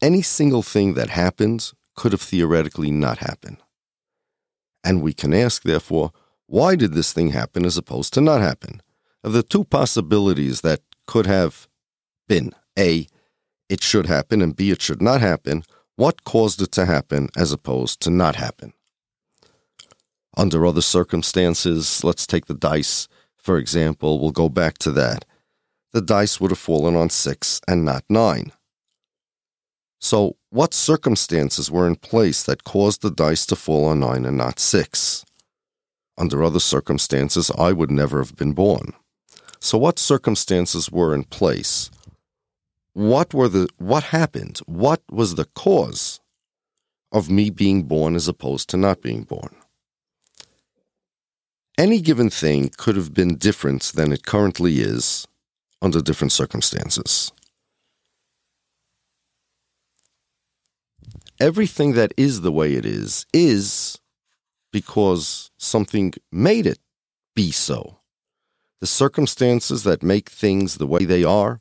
any 0.02 0.22
single 0.22 0.64
thing 0.64 0.94
that 0.94 1.10
happens 1.10 1.74
could 1.96 2.12
have 2.12 2.22
theoretically 2.22 2.92
not 2.92 3.20
happened. 3.20 3.58
And 4.84 5.02
we 5.02 5.14
can 5.14 5.34
ask, 5.34 5.64
therefore, 5.64 6.12
why 6.48 6.76
did 6.76 6.94
this 6.94 7.12
thing 7.12 7.32
happen 7.32 7.66
as 7.66 7.78
opposed 7.78 8.14
to 8.14 8.22
not 8.22 8.42
happen? 8.42 8.82
Of 9.24 9.34
the 9.34 9.44
two 9.44 9.64
possibilities 9.64 10.62
that 10.62 10.82
could 11.08 11.26
have 11.26 11.68
been 12.28 12.52
A, 12.78 13.08
it 13.68 13.82
should 13.82 14.06
happen, 14.06 14.42
and 14.42 14.56
B, 14.56 14.70
it 14.70 14.82
should 14.82 15.02
not 15.02 15.22
happen, 15.22 15.64
what 15.96 16.24
caused 16.24 16.62
it 16.62 16.72
to 16.74 16.86
happen 16.86 17.30
as 17.36 17.52
opposed 17.52 18.00
to 18.02 18.10
not 18.10 18.36
happen? 18.36 18.74
Under 20.38 20.66
other 20.66 20.82
circumstances, 20.82 22.04
let's 22.04 22.28
take 22.28 22.46
the 22.46 22.54
dice, 22.54 23.08
for 23.46 23.60
example, 23.60 24.20
we'll 24.20 24.32
go 24.32 24.50
back 24.50 24.80
to 24.80 24.92
that. 24.94 25.24
The 25.94 26.02
dice 26.02 26.42
would 26.42 26.50
have 26.50 26.58
fallen 26.58 26.96
on 26.96 27.12
six 27.12 27.62
and 27.68 27.86
not 27.86 28.04
nine. 28.10 28.52
So, 30.00 30.38
what 30.50 30.74
circumstances 30.74 31.70
were 31.70 31.86
in 31.86 31.96
place 31.98 32.42
that 32.42 32.64
caused 32.64 33.04
the 33.04 33.12
dice 33.12 33.46
to 33.46 33.56
fall 33.56 33.86
on 33.86 34.00
nine 34.00 34.26
and 34.26 34.36
not 34.36 34.60
six? 34.60 35.24
Under 36.18 36.44
other 36.44 36.60
circumstances, 36.60 37.52
I 37.56 37.72
would 37.72 37.92
never 37.92 38.18
have 38.18 38.36
been 38.36 38.54
born. 38.54 38.94
So, 39.60 39.78
what 39.78 40.00
circumstances 40.00 40.92
were 40.92 41.14
in 41.14 41.24
place? 41.26 41.92
What 42.94 43.32
were 43.32 43.48
the 43.48 43.70
what 43.78 44.06
happened? 44.06 44.58
What 44.66 45.04
was 45.12 45.36
the 45.36 45.46
cause 45.54 46.20
of 47.12 47.30
me 47.30 47.52
being 47.52 47.84
born 47.84 48.16
as 48.16 48.28
opposed 48.28 48.70
to 48.70 48.78
not 48.78 49.04
being 49.04 49.22
born? 49.22 49.56
Any 51.78 52.00
given 52.02 52.30
thing 52.30 52.72
could 52.78 52.96
have 52.96 53.14
been 53.14 53.36
different 53.36 53.84
than 53.96 54.14
it 54.14 54.26
currently 54.26 54.80
is 54.80 55.28
under 55.82 56.02
different 56.02 56.32
circumstances. 56.32 57.32
everything 61.40 61.94
that 61.94 62.14
is 62.18 62.42
the 62.42 62.52
way 62.52 62.74
it 62.74 62.86
is 62.86 63.26
is 63.34 64.00
because 64.72 65.52
something 65.58 66.14
made 66.32 66.66
it 66.66 66.80
be 67.36 67.52
so. 67.52 68.00
The 68.82 68.88
circumstances 68.88 69.84
that 69.84 70.04
make 70.04 70.30
things 70.30 70.78
the 70.78 70.88
way 70.88 71.06
they 71.06 71.24
are, 71.24 71.60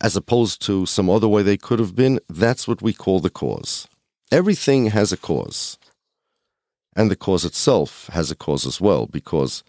as 0.00 0.16
opposed 0.16 0.62
to 0.62 0.86
some 0.86 1.10
other 1.10 1.28
way 1.28 1.42
they 1.42 1.56
could 1.56 1.78
have 1.78 1.94
been, 1.94 2.20
that's 2.28 2.68
what 2.68 2.82
we 2.82 2.92
call 2.92 3.20
the 3.20 3.30
cause. 3.30 3.88
Everything 4.30 4.86
has 4.86 5.12
a 5.12 5.16
cause. 5.16 5.78
And 6.96 7.10
the 7.10 7.16
cause 7.16 7.44
itself 7.44 8.08
has 8.12 8.30
a 8.30 8.34
cause 8.34 8.66
as 8.66 8.80
well, 8.80 9.06
because 9.06 9.62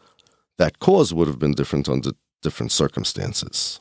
that 0.57 0.79
cause 0.79 1.13
would 1.13 1.27
have 1.27 1.38
been 1.38 1.53
different 1.53 1.89
under 1.89 2.12
different 2.41 2.72
circumstances. 2.72 3.79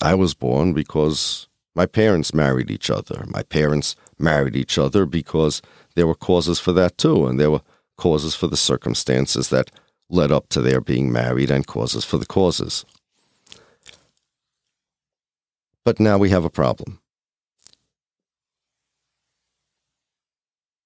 I 0.00 0.14
was 0.14 0.32
born 0.32 0.72
because 0.72 1.48
my 1.74 1.86
parents 1.86 2.32
married 2.32 2.70
each 2.70 2.88
other. 2.88 3.24
My 3.26 3.42
parents 3.42 3.96
married 4.18 4.56
each 4.56 4.78
other 4.78 5.06
because 5.06 5.60
there 5.96 6.06
were 6.06 6.14
causes 6.14 6.60
for 6.60 6.72
that 6.72 6.96
too, 6.96 7.26
and 7.26 7.38
there 7.38 7.50
were 7.50 7.62
causes 7.96 8.34
for 8.34 8.46
the 8.46 8.56
circumstances 8.56 9.48
that 9.48 9.70
led 10.08 10.30
up 10.30 10.48
to 10.50 10.60
their 10.60 10.80
being 10.80 11.10
married 11.10 11.50
and 11.50 11.66
causes 11.66 12.04
for 12.04 12.18
the 12.18 12.26
causes. 12.26 12.84
But 15.84 15.98
now 15.98 16.16
we 16.16 16.30
have 16.30 16.44
a 16.44 16.50
problem. 16.50 17.01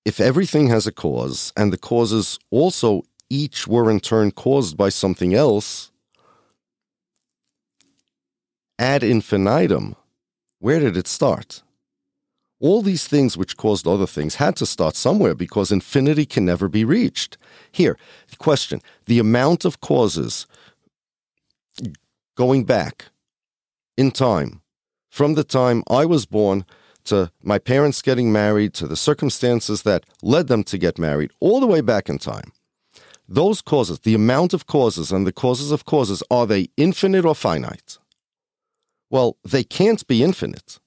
If 0.06 0.20
everything 0.20 0.68
has 0.68 0.86
a 0.86 0.92
cause, 0.92 1.52
and 1.56 1.72
the 1.72 1.76
causes 1.76 2.38
also 2.52 3.02
each 3.28 3.66
were 3.66 3.90
in 3.90 3.98
turn 3.98 4.30
caused 4.30 4.76
by 4.76 4.88
something 4.88 5.34
else, 5.34 5.90
ad 8.78 9.02
infinitum, 9.02 9.96
where 10.60 10.78
did 10.78 10.96
it 10.96 11.08
start? 11.08 11.64
All 12.60 12.82
these 12.82 13.08
things 13.08 13.36
which 13.36 13.56
caused 13.56 13.88
other 13.88 14.06
things 14.06 14.36
had 14.36 14.54
to 14.58 14.64
start 14.64 14.94
somewhere 14.94 15.34
because 15.34 15.72
infinity 15.72 16.24
can 16.24 16.44
never 16.44 16.68
be 16.68 16.84
reached. 16.84 17.36
Here, 17.72 17.98
the 18.30 18.36
question 18.36 18.82
the 19.06 19.18
amount 19.18 19.64
of 19.64 19.80
causes 19.80 20.46
going 22.36 22.62
back 22.62 23.06
in 23.96 24.12
time, 24.12 24.62
from 25.10 25.34
the 25.34 25.42
time 25.42 25.82
I 25.90 26.04
was 26.04 26.26
born 26.26 26.64
to 27.06 27.30
my 27.42 27.58
parents 27.58 28.02
getting 28.02 28.32
married 28.32 28.74
to 28.74 28.86
the 28.86 28.96
circumstances 28.96 29.82
that 29.82 30.04
led 30.22 30.48
them 30.48 30.64
to 30.64 30.78
get 30.78 30.98
married, 30.98 31.30
all 31.40 31.60
the 31.60 31.66
way 31.66 31.80
back 31.80 32.08
in 32.08 32.18
time. 32.18 32.52
Those 33.28 33.60
causes, 33.60 34.00
the 34.00 34.14
amount 34.14 34.54
of 34.54 34.66
causes 34.66 35.10
and 35.10 35.26
the 35.26 35.32
causes 35.32 35.72
of 35.72 35.84
causes, 35.84 36.22
are 36.30 36.46
they 36.46 36.68
infinite 36.76 37.24
or 37.24 37.34
finite? 37.34 37.98
Well, 39.10 39.36
they 39.44 39.64
can't 39.64 40.06
be 40.06 40.22
infinite 40.22 40.78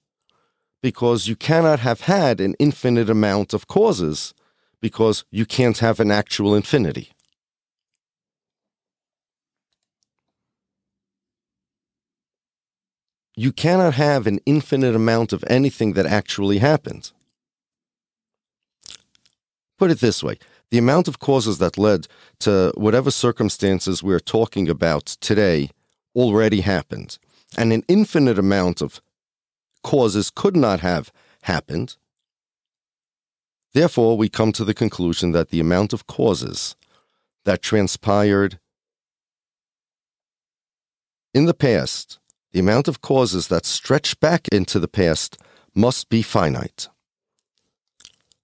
because 0.82 1.28
you 1.28 1.36
cannot 1.36 1.80
have 1.80 2.02
had 2.02 2.40
an 2.40 2.56
infinite 2.60 3.10
amount 3.10 3.54
of 3.54 3.68
causes 3.68 4.34
because 4.82 5.26
you 5.32 5.46
can't 5.46 5.80
have 5.80 6.00
an 6.00 6.12
actual 6.12 6.56
infinity. 6.56 7.12
You 13.39 13.53
cannot 13.53 13.93
have 13.93 14.27
an 14.27 14.41
infinite 14.46 14.93
amount 14.93 15.31
of 15.31 15.46
anything 15.48 15.93
that 15.93 16.05
actually 16.05 16.58
happened. 16.58 17.13
Put 19.77 19.91
it 19.91 20.01
this 20.01 20.22
way 20.22 20.38
the 20.72 20.77
amount 20.77 21.08
of 21.08 21.19
causes 21.19 21.58
that 21.60 21.77
led 21.77 22.10
to 22.39 22.74
whatever 22.75 23.10
circumstances 23.10 24.03
we're 24.03 24.19
talking 24.19 24.67
about 24.67 25.05
today 25.05 25.69
already 26.13 26.60
happened 26.60 27.17
and 27.58 27.72
an 27.72 27.84
infinite 27.88 28.38
amount 28.38 28.81
of 28.81 29.00
causes 29.84 30.29
could 30.29 30.58
not 30.58 30.81
have 30.81 31.10
happened. 31.43 31.96
Therefore, 33.72 34.17
we 34.17 34.27
come 34.27 34.51
to 34.51 34.65
the 34.65 34.74
conclusion 34.74 35.31
that 35.31 35.48
the 35.48 35.62
amount 35.62 35.93
of 35.93 36.08
causes 36.08 36.75
that 37.46 37.62
transpired 37.62 38.60
in 41.34 41.46
the 41.46 41.53
past, 41.53 42.19
the 42.51 42.60
amount 42.60 42.88
of 42.88 43.01
causes 43.01 43.48
that 43.48 43.65
stretch 43.65 44.20
back 44.20 44.48
into 44.50 44.79
the 44.79 44.88
past 44.88 45.38
must 45.75 46.10
be 46.10 46.22
finite. 46.22 46.88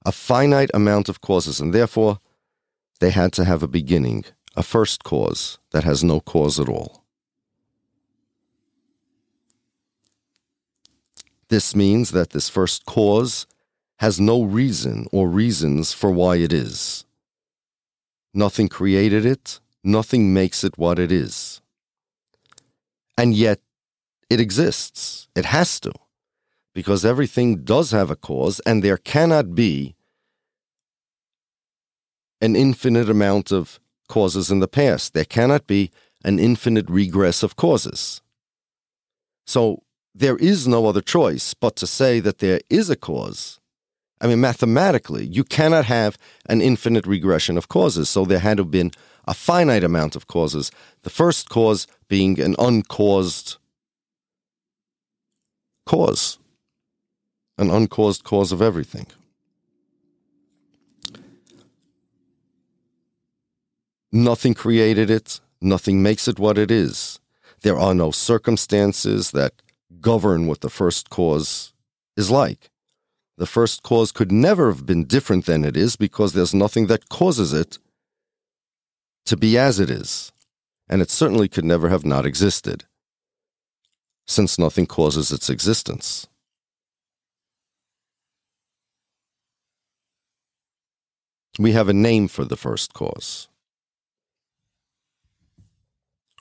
A 0.05 0.11
finite 0.11 0.69
amount 0.73 1.09
of 1.09 1.21
causes, 1.21 1.59
and 1.59 1.73
therefore 1.73 2.19
they 2.99 3.09
had 3.09 3.33
to 3.33 3.45
have 3.45 3.63
a 3.63 3.67
beginning, 3.67 4.25
a 4.55 4.63
first 4.63 5.03
cause 5.03 5.57
that 5.71 5.83
has 5.83 6.03
no 6.03 6.19
cause 6.19 6.59
at 6.59 6.69
all. 6.69 7.03
This 11.49 11.75
means 11.75 12.11
that 12.11 12.31
this 12.31 12.49
first 12.49 12.85
cause 12.85 13.45
has 13.99 14.19
no 14.19 14.43
reason 14.43 15.07
or 15.11 15.29
reasons 15.29 15.93
for 15.93 16.11
why 16.11 16.37
it 16.37 16.51
is. 16.51 17.05
Nothing 18.33 18.67
created 18.67 19.25
it, 19.25 19.59
nothing 19.83 20.33
makes 20.33 20.63
it 20.63 20.77
what 20.77 20.99
it 20.99 21.11
is. 21.11 21.61
And 23.17 23.33
yet, 23.33 23.61
it 24.29 24.39
exists. 24.39 25.27
It 25.35 25.45
has 25.45 25.79
to. 25.81 25.91
Because 26.73 27.05
everything 27.05 27.63
does 27.63 27.91
have 27.91 28.11
a 28.11 28.15
cause, 28.15 28.59
and 28.65 28.83
there 28.83 28.97
cannot 28.97 29.55
be 29.55 29.95
an 32.41 32.55
infinite 32.55 33.09
amount 33.09 33.51
of 33.51 33.79
causes 34.09 34.51
in 34.51 34.59
the 34.59 34.67
past. 34.67 35.13
There 35.13 35.25
cannot 35.25 35.67
be 35.67 35.89
an 36.23 36.37
infinite 36.37 36.89
regress 36.89 37.43
of 37.43 37.55
causes. 37.55 38.21
So, 39.47 39.83
there 40.13 40.37
is 40.37 40.67
no 40.67 40.87
other 40.87 41.01
choice 41.01 41.53
but 41.53 41.75
to 41.77 41.87
say 41.87 42.19
that 42.21 42.39
there 42.39 42.61
is 42.69 42.89
a 42.89 42.95
cause 42.95 43.59
I 44.21 44.27
mean, 44.27 44.39
mathematically, 44.39 45.25
you 45.25 45.43
cannot 45.43 45.85
have 45.85 46.17
an 46.47 46.61
infinite 46.61 47.05
regression 47.05 47.57
of 47.57 47.67
causes. 47.67 48.09
So 48.09 48.25
there 48.25 48.39
had 48.39 48.57
to 48.57 48.63
have 48.63 48.71
been 48.71 48.91
a 49.27 49.33
finite 49.33 49.83
amount 49.83 50.15
of 50.15 50.27
causes. 50.27 50.71
The 51.03 51.09
first 51.09 51.49
cause 51.49 51.85
being 52.07 52.39
an 52.39 52.55
uncaused 52.57 53.57
cause, 55.85 56.37
an 57.57 57.69
uncaused 57.69 58.23
cause 58.23 58.51
of 58.51 58.61
everything. 58.61 59.07
Nothing 64.11 64.53
created 64.53 65.09
it, 65.09 65.41
nothing 65.61 66.01
makes 66.01 66.27
it 66.27 66.39
what 66.39 66.57
it 66.57 66.71
is. 66.71 67.19
There 67.61 67.77
are 67.77 67.93
no 67.93 68.11
circumstances 68.11 69.31
that 69.31 69.53
govern 69.99 70.47
what 70.47 70.61
the 70.61 70.69
first 70.69 71.09
cause 71.09 71.73
is 72.15 72.31
like. 72.31 72.69
The 73.37 73.45
first 73.45 73.83
cause 73.83 74.11
could 74.11 74.31
never 74.31 74.71
have 74.71 74.85
been 74.85 75.03
different 75.05 75.45
than 75.45 75.65
it 75.65 75.75
is 75.75 75.97
because 75.97 76.33
there's 76.33 76.53
nothing 76.53 76.87
that 76.87 77.09
causes 77.09 77.51
it 77.51 77.77
to 79.25 79.35
be 79.35 79.57
as 79.57 79.79
it 79.79 79.89
is. 79.89 80.31
And 80.87 81.01
it 81.01 81.09
certainly 81.09 81.47
could 81.49 81.65
never 81.65 81.89
have 81.89 82.05
not 82.05 82.25
existed, 82.25 82.85
since 84.25 84.59
nothing 84.59 84.85
causes 84.85 85.31
its 85.31 85.49
existence. 85.49 86.27
We 91.57 91.71
have 91.71 91.87
a 91.87 91.93
name 91.93 92.27
for 92.27 92.43
the 92.43 92.57
first 92.57 92.93
cause. 92.93 93.47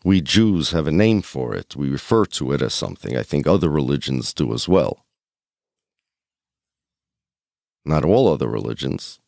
We 0.04 0.20
Jews 0.20 0.72
have 0.72 0.86
a 0.86 0.92
name 0.92 1.22
for 1.22 1.54
it. 1.54 1.76
We 1.76 1.88
refer 1.88 2.26
to 2.26 2.52
it 2.52 2.60
as 2.60 2.74
something. 2.74 3.16
I 3.16 3.22
think 3.22 3.46
other 3.46 3.70
religions 3.70 4.34
do 4.34 4.52
as 4.52 4.68
well. 4.68 5.06
Not 7.84 8.04
all 8.04 8.28
other 8.28 8.48
religions. 8.48 9.20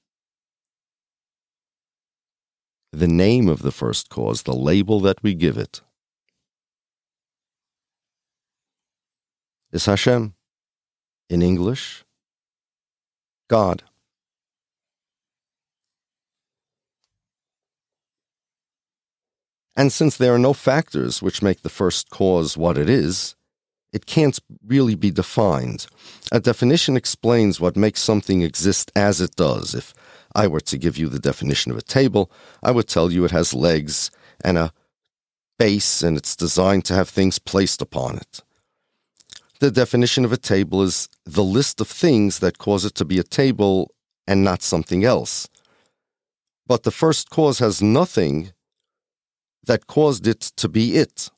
The 2.92 3.08
name 3.08 3.48
of 3.48 3.62
the 3.62 3.72
first 3.72 4.08
cause, 4.08 4.42
the 4.42 4.54
label 4.54 5.00
that 5.00 5.22
we 5.22 5.34
give 5.34 5.56
it, 5.56 5.82
is 9.76 9.84
Hashem. 9.84 10.34
In 11.28 11.42
English, 11.42 12.04
God. 13.48 13.82
And 19.76 19.92
since 19.92 20.16
there 20.16 20.34
are 20.34 20.38
no 20.38 20.54
factors 20.54 21.20
which 21.20 21.42
make 21.42 21.60
the 21.60 21.68
first 21.68 22.08
cause 22.08 22.56
what 22.56 22.78
it 22.78 22.88
is, 22.88 23.36
it 23.92 24.06
can't 24.06 24.38
really 24.66 24.94
be 24.94 25.10
defined. 25.10 25.86
A 26.32 26.40
definition 26.40 26.96
explains 26.96 27.60
what 27.60 27.76
makes 27.76 28.00
something 28.00 28.40
exist 28.40 28.90
as 28.96 29.20
it 29.20 29.36
does. 29.36 29.74
If 29.74 29.92
I 30.34 30.46
were 30.46 30.60
to 30.60 30.78
give 30.78 30.96
you 30.96 31.10
the 31.10 31.18
definition 31.18 31.70
of 31.70 31.76
a 31.76 31.82
table, 31.82 32.30
I 32.62 32.70
would 32.70 32.88
tell 32.88 33.12
you 33.12 33.24
it 33.24 33.30
has 33.32 33.52
legs 33.52 34.10
and 34.42 34.56
a 34.56 34.72
base 35.58 36.02
and 36.02 36.16
it's 36.16 36.34
designed 36.34 36.86
to 36.86 36.94
have 36.94 37.10
things 37.10 37.38
placed 37.38 37.82
upon 37.82 38.16
it. 38.16 38.42
The 39.58 39.70
definition 39.70 40.24
of 40.24 40.32
a 40.32 40.36
table 40.36 40.82
is 40.82 41.08
the 41.24 41.42
list 41.42 41.80
of 41.80 41.88
things 41.88 42.40
that 42.40 42.58
cause 42.58 42.84
it 42.84 42.94
to 42.96 43.04
be 43.04 43.18
a 43.18 43.22
table 43.22 43.94
and 44.26 44.44
not 44.44 44.62
something 44.62 45.04
else. 45.04 45.48
But 46.66 46.82
the 46.82 46.90
first 46.90 47.30
cause 47.30 47.58
has 47.60 47.80
nothing 47.80 48.52
that 49.64 49.86
caused 49.86 50.26
it 50.26 50.40
to 50.56 50.68
be 50.68 50.96
it. 50.96 51.30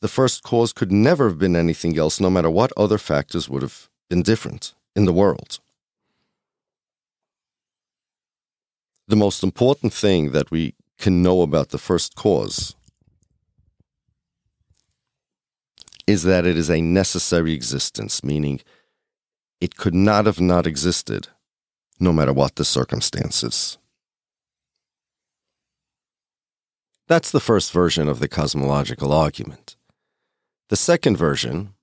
The 0.00 0.08
first 0.08 0.42
cause 0.42 0.72
could 0.72 0.92
never 0.92 1.28
have 1.28 1.38
been 1.38 1.56
anything 1.56 1.98
else, 1.98 2.20
no 2.20 2.30
matter 2.30 2.50
what 2.50 2.72
other 2.76 2.98
factors 2.98 3.48
would 3.48 3.62
have 3.62 3.88
been 4.10 4.22
different 4.22 4.74
in 4.94 5.06
the 5.06 5.12
world. 5.12 5.60
The 9.08 9.16
most 9.16 9.42
important 9.42 9.94
thing 9.94 10.32
that 10.32 10.50
we 10.50 10.74
can 10.98 11.22
know 11.22 11.40
about 11.40 11.70
the 11.70 11.78
first 11.78 12.14
cause 12.16 12.74
is 16.08 16.22
that 16.22 16.46
it 16.46 16.56
is 16.56 16.70
a 16.70 16.80
necessary 16.80 17.52
existence, 17.52 18.24
meaning 18.24 18.62
it 19.60 19.76
could 19.76 19.94
not 19.94 20.24
have 20.24 20.40
not 20.40 20.66
existed, 20.66 21.28
no 22.00 22.14
matter 22.14 22.32
what 22.32 22.56
the 22.56 22.64
circumstances. 22.64 23.76
That's 27.08 27.30
the 27.30 27.40
first 27.40 27.72
version 27.72 28.08
of 28.08 28.20
the 28.20 28.28
cosmological 28.28 29.12
argument. 29.12 29.76
The 30.70 30.76
second 30.76 31.18
version 31.18 31.74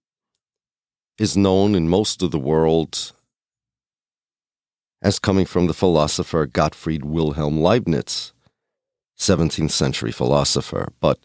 is 1.20 1.38
known 1.38 1.76
in 1.76 1.88
most 1.88 2.24
of 2.24 2.32
the 2.32 2.40
world 2.40 3.12
as 5.04 5.20
coming 5.20 5.46
from 5.46 5.68
the 5.68 5.74
philosopher 5.76 6.48
Gottfried 6.48 7.06
Wilhelm 7.06 7.62
Leibniz, 7.62 8.34
17th 9.20 9.70
century 9.70 10.12
philosopher, 10.12 10.92
but 11.00 11.20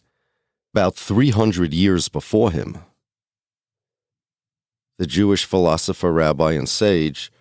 about 0.75 0.97
300 0.97 1.73
years 1.73 2.11
before 2.11 2.53
him, 2.53 2.77
the 5.01 5.07
Jewish 5.07 5.47
philosopher, 5.47 6.13
rabbi, 6.13 6.53
and 6.53 6.69
sage, 6.69 7.33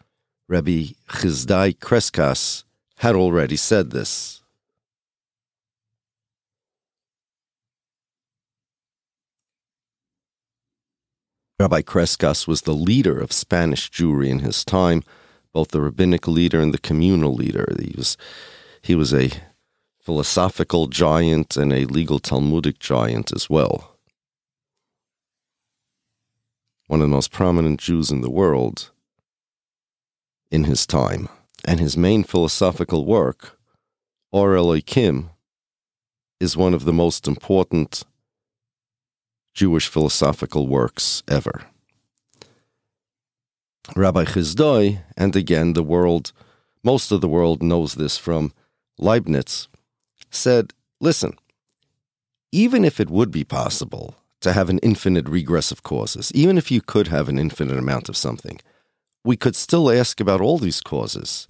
Rabbi 0.47 0.93
Chizdai 1.09 1.77
Crescas, 1.77 2.63
had 2.99 3.15
already 3.15 3.57
said 3.57 3.91
this. 3.91 4.41
Rabbi 11.59 11.81
Crescas 11.81 12.47
was 12.47 12.61
the 12.61 12.71
leader 12.71 13.19
of 13.19 13.33
Spanish 13.33 13.91
Jewry 13.91 14.29
in 14.29 14.39
his 14.39 14.63
time, 14.63 15.03
both 15.51 15.71
the 15.71 15.81
rabbinic 15.81 16.29
leader 16.29 16.61
and 16.61 16.73
the 16.73 16.77
communal 16.77 17.35
leader. 17.35 17.75
He 17.77 17.93
was, 17.97 18.15
he 18.81 18.95
was 18.95 19.13
a 19.13 19.31
philosophical 20.01 20.87
giant 20.87 21.57
and 21.57 21.73
a 21.73 21.83
legal 21.83 22.19
Talmudic 22.19 22.79
giant 22.79 23.33
as 23.33 23.49
well. 23.49 23.98
One 26.89 27.01
of 27.01 27.07
the 27.07 27.15
most 27.15 27.31
prominent 27.31 27.79
Jews 27.79 28.09
in 28.09 28.21
the 28.21 28.31
world 28.31 28.89
in 30.49 30.63
his 30.63 30.87
time. 30.87 31.29
And 31.63 31.79
his 31.79 31.95
main 31.95 32.23
philosophical 32.23 33.05
work, 33.05 33.59
Or 34.31 34.55
Elohim, 34.55 35.29
is 36.39 36.57
one 36.57 36.73
of 36.73 36.85
the 36.85 36.93
most 36.93 37.27
important 37.27 38.05
Jewish 39.53 39.87
philosophical 39.87 40.67
works 40.67 41.21
ever. 41.27 41.61
Rabbi 43.95 44.23
Chizdoi, 44.25 45.03
and 45.15 45.35
again 45.35 45.73
the 45.73 45.83
world, 45.83 46.33
most 46.83 47.11
of 47.11 47.21
the 47.21 47.29
world 47.29 47.61
knows 47.61 47.93
this 47.93 48.17
from 48.17 48.51
Leibniz, 48.97 49.67
said, 50.31 50.73
listen, 50.99 51.37
even 52.51 52.83
if 52.83 52.99
it 52.99 53.11
would 53.11 53.29
be 53.29 53.43
possible 53.43 54.15
to 54.41 54.53
have 54.53 54.69
an 54.69 54.79
infinite 54.79 55.27
regress 55.27 55.71
of 55.71 55.83
causes, 55.83 56.31
even 56.33 56.57
if 56.57 56.71
you 56.71 56.81
could 56.81 57.07
have 57.07 57.29
an 57.29 57.39
infinite 57.39 57.77
amount 57.77 58.09
of 58.09 58.17
something, 58.17 58.59
we 59.23 59.35
could 59.35 59.55
still 59.55 59.91
ask 59.91 60.19
about 60.19 60.41
all 60.41 60.57
these 60.57 60.81
causes. 60.81 61.45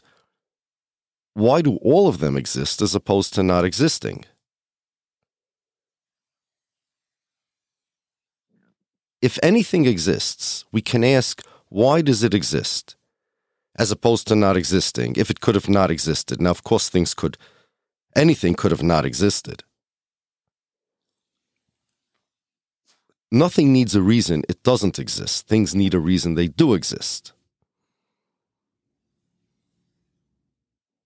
Why 1.33 1.61
do 1.61 1.77
all 1.77 2.07
of 2.07 2.19
them 2.19 2.35
exist 2.35 2.81
as 2.81 2.95
opposed 2.95 3.33
to 3.35 3.43
not 3.43 3.63
existing? 3.63 4.25
if 9.21 9.37
anything 9.43 9.85
exists, 9.85 10.65
we 10.71 10.81
can 10.81 11.03
ask, 11.03 11.43
why 11.67 12.01
does 12.01 12.23
it 12.23 12.33
exist? 12.33 12.95
As 13.77 13.91
opposed 13.91 14.27
to 14.27 14.35
not 14.35 14.57
existing, 14.57 15.15
if 15.17 15.29
it 15.29 15.41
could 15.41 15.55
have 15.55 15.69
not 15.69 15.91
existed. 15.91 16.41
Now, 16.41 16.51
of 16.51 16.63
course, 16.63 16.89
things 16.89 17.13
could, 17.13 17.37
anything 18.15 18.55
could 18.55 18.71
have 18.71 18.83
not 18.83 19.05
existed. 19.05 19.63
Nothing 23.31 23.71
needs 23.71 23.95
a 23.95 24.01
reason 24.01 24.43
it 24.49 24.63
doesn't 24.63 24.97
exist. 24.97 25.47
Things 25.47 25.75
need 25.75 25.93
a 25.93 25.99
reason 25.99 26.33
they 26.33 26.47
do 26.47 26.73
exist. 26.73 27.31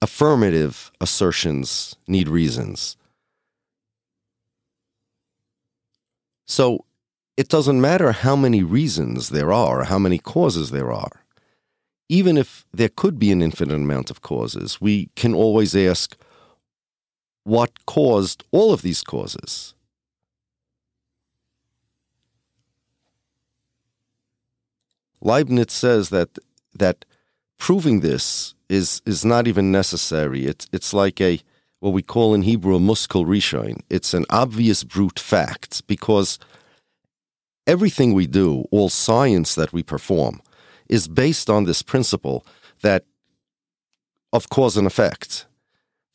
Affirmative 0.02 0.92
assertions 1.02 1.96
need 2.08 2.28
reasons. 2.28 2.98
So, 6.46 6.86
it 7.36 7.50
doesn't 7.50 7.82
matter 7.82 8.12
how 8.12 8.36
many 8.36 8.64
reasons 8.64 9.30
there 9.30 9.52
are, 9.52 9.86
how 9.86 9.98
many 9.98 10.20
causes 10.20 10.72
there 10.72 10.92
are. 10.92 11.26
Even 12.10 12.38
if 12.38 12.66
there 12.74 12.90
could 12.90 13.18
be 13.18 13.32
an 13.32 13.42
infinite 13.42 13.76
amount 13.76 14.12
of 14.12 14.22
causes, 14.22 14.80
we 14.80 15.10
can 15.16 15.34
always 15.34 15.76
ask 15.76 16.16
what 17.44 17.86
caused 17.86 18.44
all 18.52 18.72
of 18.72 18.82
these 18.82 19.02
causes? 19.04 19.73
Leibniz 25.24 25.72
says 25.72 26.10
that 26.10 26.38
that 26.78 27.06
proving 27.58 28.02
this 28.02 28.54
is 28.70 29.02
is 29.06 29.24
not 29.24 29.48
even 29.48 29.72
necessary. 29.72 30.46
It's 30.46 30.68
it's 30.72 30.94
like 30.94 31.22
a 31.22 31.40
what 31.80 31.94
we 31.94 32.02
call 32.02 32.34
in 32.34 32.44
Hebrew 32.44 32.76
a 32.76 32.80
muskal 32.80 33.26
rishon. 33.26 33.82
It's 33.90 34.14
an 34.14 34.26
obvious 34.30 34.84
brute 34.84 35.20
fact 35.20 35.86
because 35.88 36.40
everything 37.66 38.14
we 38.14 38.28
do, 38.28 38.66
all 38.72 38.90
science 38.90 39.56
that 39.56 39.74
we 39.74 39.84
perform, 39.84 40.42
is 40.90 41.08
based 41.08 41.50
on 41.50 41.64
this 41.64 41.82
principle 41.82 42.46
that 42.82 43.06
of 44.34 44.50
cause 44.50 44.78
and 44.78 44.88
effect, 44.88 45.46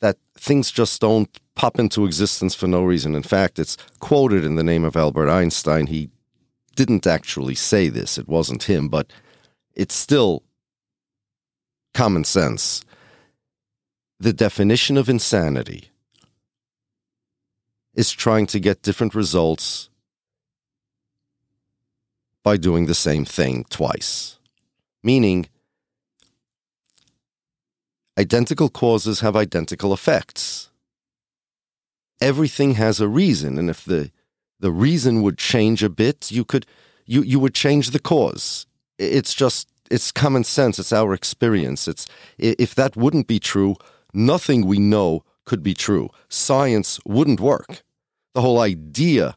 that 0.01 0.17
things 0.35 0.71
just 0.71 1.01
don't 1.01 1.39
pop 1.55 1.79
into 1.79 2.05
existence 2.05 2.53
for 2.53 2.67
no 2.67 2.83
reason. 2.83 3.15
In 3.15 3.23
fact, 3.23 3.59
it's 3.59 3.77
quoted 3.99 4.43
in 4.43 4.55
the 4.55 4.63
name 4.63 4.83
of 4.83 4.95
Albert 4.95 5.29
Einstein. 5.29 5.87
He 5.87 6.09
didn't 6.79 7.05
actually 7.05 7.55
say 7.55 7.89
this, 7.89 8.17
it 8.17 8.29
wasn't 8.29 8.63
him, 8.63 8.87
but 8.87 9.11
it's 9.75 9.93
still 9.93 10.43
common 11.93 12.23
sense. 12.23 12.85
The 14.17 14.31
definition 14.31 14.95
of 14.95 15.09
insanity 15.09 15.89
is 17.93 18.11
trying 18.13 18.47
to 18.47 18.61
get 18.61 18.81
different 18.81 19.13
results 19.13 19.89
by 22.43 22.55
doing 22.55 22.85
the 22.85 22.95
same 22.95 23.25
thing 23.25 23.65
twice. 23.69 24.39
Meaning, 25.03 25.49
identical 28.17 28.69
causes 28.69 29.19
have 29.19 29.35
identical 29.35 29.91
effects. 29.91 30.69
Everything 32.21 32.75
has 32.75 33.01
a 33.01 33.09
reason, 33.09 33.57
and 33.57 33.69
if 33.69 33.83
the, 33.83 34.11
the 34.59 34.71
reason 34.71 35.21
would 35.21 35.37
change 35.37 35.83
a 35.83 35.89
bit, 35.89 36.31
you 36.31 36.45
could 36.45 36.65
you, 37.05 37.23
you 37.23 37.39
would 37.39 37.55
change 37.55 37.89
the 37.89 37.99
cause. 37.99 38.67
It's 38.97 39.33
just 39.33 39.67
it's 39.89 40.11
common 40.11 40.43
sense, 40.43 40.77
it's 40.77 40.93
our 40.93 41.13
experience. 41.13 41.87
It's 41.87 42.07
if 42.37 42.75
that 42.75 42.95
wouldn't 42.95 43.27
be 43.27 43.39
true, 43.39 43.75
nothing 44.13 44.65
we 44.65 44.79
know 44.79 45.23
could 45.45 45.63
be 45.63 45.73
true. 45.73 46.09
Science 46.27 46.99
wouldn't 47.05 47.39
work. 47.39 47.81
The 48.35 48.41
whole 48.41 48.59
idea 48.59 49.35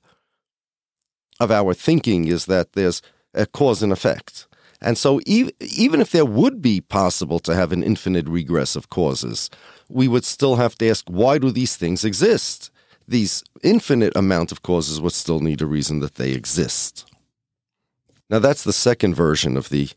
of 1.40 1.50
our 1.50 1.72
thinking 1.72 2.28
is 2.28 2.44
that 2.46 2.74
there's 2.74 3.00
a 3.32 3.46
cause 3.46 3.82
and 3.82 3.92
effect. 3.92 4.46
And 4.82 4.98
so, 4.98 5.20
even 5.26 6.00
if 6.00 6.10
there 6.10 6.24
would 6.24 6.60
be 6.60 6.80
possible 6.80 7.38
to 7.40 7.54
have 7.54 7.72
an 7.72 7.84
infinite 7.84 8.28
regress 8.28 8.74
of 8.74 8.90
causes, 8.90 9.48
we 9.88 10.08
would 10.08 10.24
still 10.24 10.56
have 10.56 10.74
to 10.78 10.88
ask 10.90 11.04
why 11.08 11.38
do 11.38 11.50
these 11.50 11.76
things 11.76 12.04
exist? 12.04 12.70
These 13.12 13.44
infinite 13.62 14.16
amount 14.16 14.52
of 14.52 14.62
causes 14.62 14.98
would 14.98 15.12
still 15.12 15.40
need 15.40 15.60
a 15.60 15.66
reason 15.66 16.00
that 16.00 16.14
they 16.14 16.30
exist. 16.30 17.04
Now, 18.30 18.38
that's 18.38 18.64
the 18.64 18.72
second 18.72 19.14
version 19.14 19.58
of 19.58 19.68
the 19.68 19.90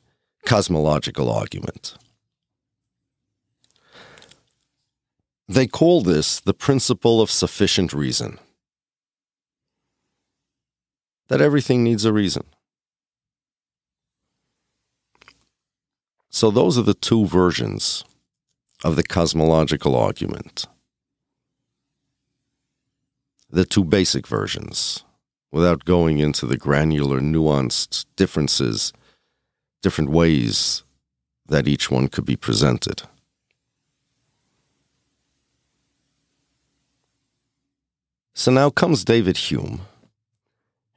cosmological 0.45 1.31
argument. 1.31 1.95
They 5.47 5.65
call 5.65 6.01
this 6.01 6.41
the 6.41 6.53
principle 6.53 7.21
of 7.21 7.31
sufficient 7.31 7.93
reason. 7.93 8.37
That 11.29 11.39
everything 11.39 11.85
needs 11.85 12.03
a 12.03 12.11
reason. 12.11 12.43
So, 16.29 16.51
those 16.51 16.77
are 16.77 16.81
the 16.81 16.93
two 16.93 17.25
versions 17.25 18.03
of 18.83 18.97
the 18.97 19.03
cosmological 19.03 19.95
argument. 19.95 20.67
The 23.55 23.63
two 23.63 23.85
basic 23.85 24.27
versions, 24.27 25.05
without 25.49 25.85
going 25.85 26.19
into 26.19 26.45
the 26.45 26.57
granular, 26.57 27.21
nuanced 27.21 28.05
differences, 28.17 28.91
different 29.81 30.09
ways 30.09 30.83
that 31.47 31.65
each 31.65 31.89
one 31.89 32.09
could 32.09 32.25
be 32.25 32.35
presented. 32.35 33.03
So 38.33 38.51
now 38.51 38.69
comes 38.69 39.05
David 39.05 39.37
Hume, 39.37 39.79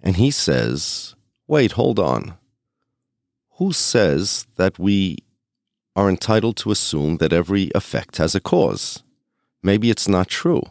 and 0.00 0.16
he 0.16 0.32
says, 0.32 1.14
wait, 1.46 1.72
hold 1.78 2.00
on. 2.00 2.38
Who 3.58 3.72
says 3.72 4.48
that 4.56 4.80
we 4.80 5.18
are 5.94 6.08
entitled 6.08 6.56
to 6.56 6.72
assume 6.72 7.18
that 7.18 7.32
every 7.32 7.70
effect 7.76 8.16
has 8.16 8.34
a 8.34 8.40
cause. 8.40 9.04
Maybe 9.62 9.90
it's 9.90 10.08
not 10.08 10.26
true. 10.26 10.64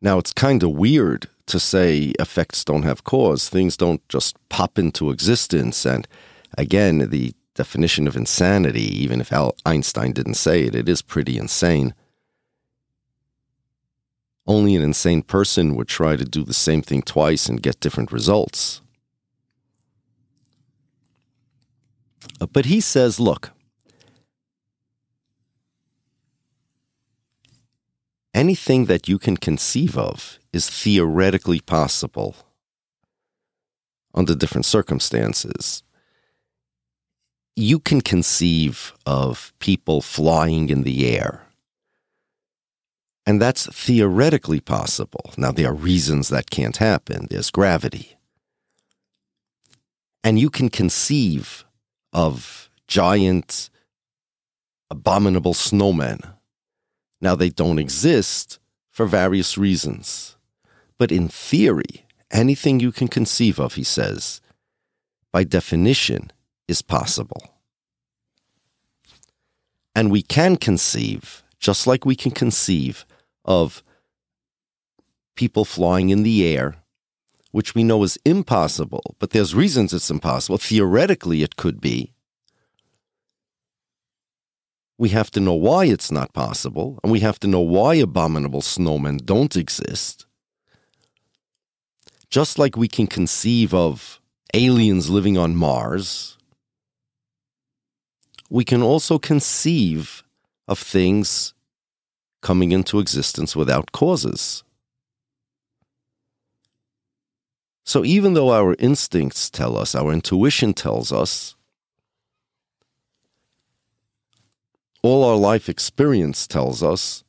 Now, 0.00 0.18
it's 0.18 0.32
kind 0.32 0.62
of 0.62 0.70
weird 0.70 1.28
to 1.46 1.58
say 1.60 2.12
effects 2.18 2.64
don't 2.64 2.82
have 2.82 3.04
cause. 3.04 3.48
Things 3.48 3.76
don't 3.76 4.06
just 4.08 4.36
pop 4.48 4.78
into 4.78 5.10
existence. 5.10 5.86
And 5.86 6.06
again, 6.58 7.10
the 7.10 7.34
definition 7.54 8.06
of 8.06 8.16
insanity, 8.16 8.82
even 9.02 9.20
if 9.20 9.32
Einstein 9.64 10.12
didn't 10.12 10.34
say 10.34 10.64
it, 10.64 10.74
it 10.74 10.88
is 10.88 11.02
pretty 11.02 11.38
insane. 11.38 11.94
Only 14.46 14.76
an 14.76 14.82
insane 14.82 15.22
person 15.22 15.74
would 15.74 15.88
try 15.88 16.16
to 16.16 16.24
do 16.24 16.44
the 16.44 16.54
same 16.54 16.82
thing 16.82 17.02
twice 17.02 17.48
and 17.48 17.62
get 17.62 17.80
different 17.80 18.12
results. 18.12 18.80
Uh, 22.40 22.46
but 22.46 22.66
he 22.66 22.80
says, 22.80 23.18
look, 23.18 23.50
anything 28.36 28.84
that 28.84 29.08
you 29.08 29.18
can 29.18 29.36
conceive 29.36 29.96
of 29.96 30.38
is 30.52 30.68
theoretically 30.68 31.60
possible 31.60 32.36
under 34.14 34.34
different 34.34 34.66
circumstances. 34.66 35.82
You 37.56 37.80
can 37.80 38.02
conceive 38.02 38.92
of 39.06 39.54
people 39.58 40.02
flying 40.02 40.68
in 40.68 40.82
the 40.82 41.08
air. 41.16 41.46
And 43.24 43.40
that's 43.40 43.66
theoretically 43.74 44.60
possible. 44.60 45.32
Now, 45.36 45.50
there 45.50 45.70
are 45.70 45.74
reasons 45.74 46.28
that 46.28 46.50
can't 46.50 46.76
happen. 46.76 47.26
There's 47.28 47.50
gravity. 47.50 48.16
And 50.22 50.38
you 50.38 50.50
can 50.50 50.68
conceive 50.68 51.64
of 52.12 52.70
giant, 52.86 53.70
abominable 54.90 55.54
snowmen. 55.54 56.35
Now, 57.20 57.34
they 57.34 57.48
don't 57.48 57.78
exist 57.78 58.58
for 58.90 59.06
various 59.06 59.56
reasons. 59.56 60.36
But 60.98 61.12
in 61.12 61.28
theory, 61.28 62.06
anything 62.30 62.80
you 62.80 62.92
can 62.92 63.08
conceive 63.08 63.58
of, 63.58 63.74
he 63.74 63.84
says, 63.84 64.40
by 65.32 65.44
definition, 65.44 66.32
is 66.68 66.82
possible. 66.82 67.54
And 69.94 70.10
we 70.10 70.22
can 70.22 70.56
conceive, 70.56 71.42
just 71.58 71.86
like 71.86 72.04
we 72.04 72.16
can 72.16 72.32
conceive 72.32 73.06
of 73.44 73.82
people 75.36 75.64
flying 75.64 76.10
in 76.10 76.22
the 76.22 76.46
air 76.46 76.76
which 77.56 77.74
we 77.74 77.82
know 77.82 78.02
is 78.02 78.18
impossible, 78.26 79.16
but 79.18 79.30
there's 79.30 79.54
reasons 79.54 79.94
it's 79.94 80.10
impossible. 80.10 80.58
Theoretically, 80.58 81.42
it 81.42 81.56
could 81.56 81.80
be. 81.80 82.12
We 84.98 85.10
have 85.10 85.30
to 85.32 85.40
know 85.40 85.54
why 85.54 85.86
it's 85.86 86.10
not 86.10 86.32
possible, 86.32 86.98
and 87.02 87.12
we 87.12 87.20
have 87.20 87.38
to 87.40 87.46
know 87.46 87.60
why 87.60 87.96
abominable 87.96 88.62
snowmen 88.62 89.24
don't 89.24 89.56
exist. 89.56 90.26
Just 92.30 92.58
like 92.58 92.76
we 92.76 92.88
can 92.88 93.06
conceive 93.06 93.74
of 93.74 94.20
aliens 94.54 95.10
living 95.10 95.36
on 95.36 95.54
Mars, 95.54 96.38
we 98.48 98.64
can 98.64 98.82
also 98.82 99.18
conceive 99.18 100.22
of 100.68 100.78
things 100.78 101.52
coming 102.40 102.72
into 102.72 103.00
existence 103.00 103.56
without 103.56 103.92
causes. 103.92 104.62
So 107.84 108.04
even 108.04 108.34
though 108.34 108.52
our 108.52 108.74
instincts 108.78 109.50
tell 109.50 109.76
us, 109.76 109.94
our 109.94 110.12
intuition 110.12 110.74
tells 110.74 111.12
us, 111.12 111.55
all 115.06 115.24
our 115.24 115.36
life 115.36 115.68
experience 115.68 116.46
tells 116.46 116.82
us 116.82 117.24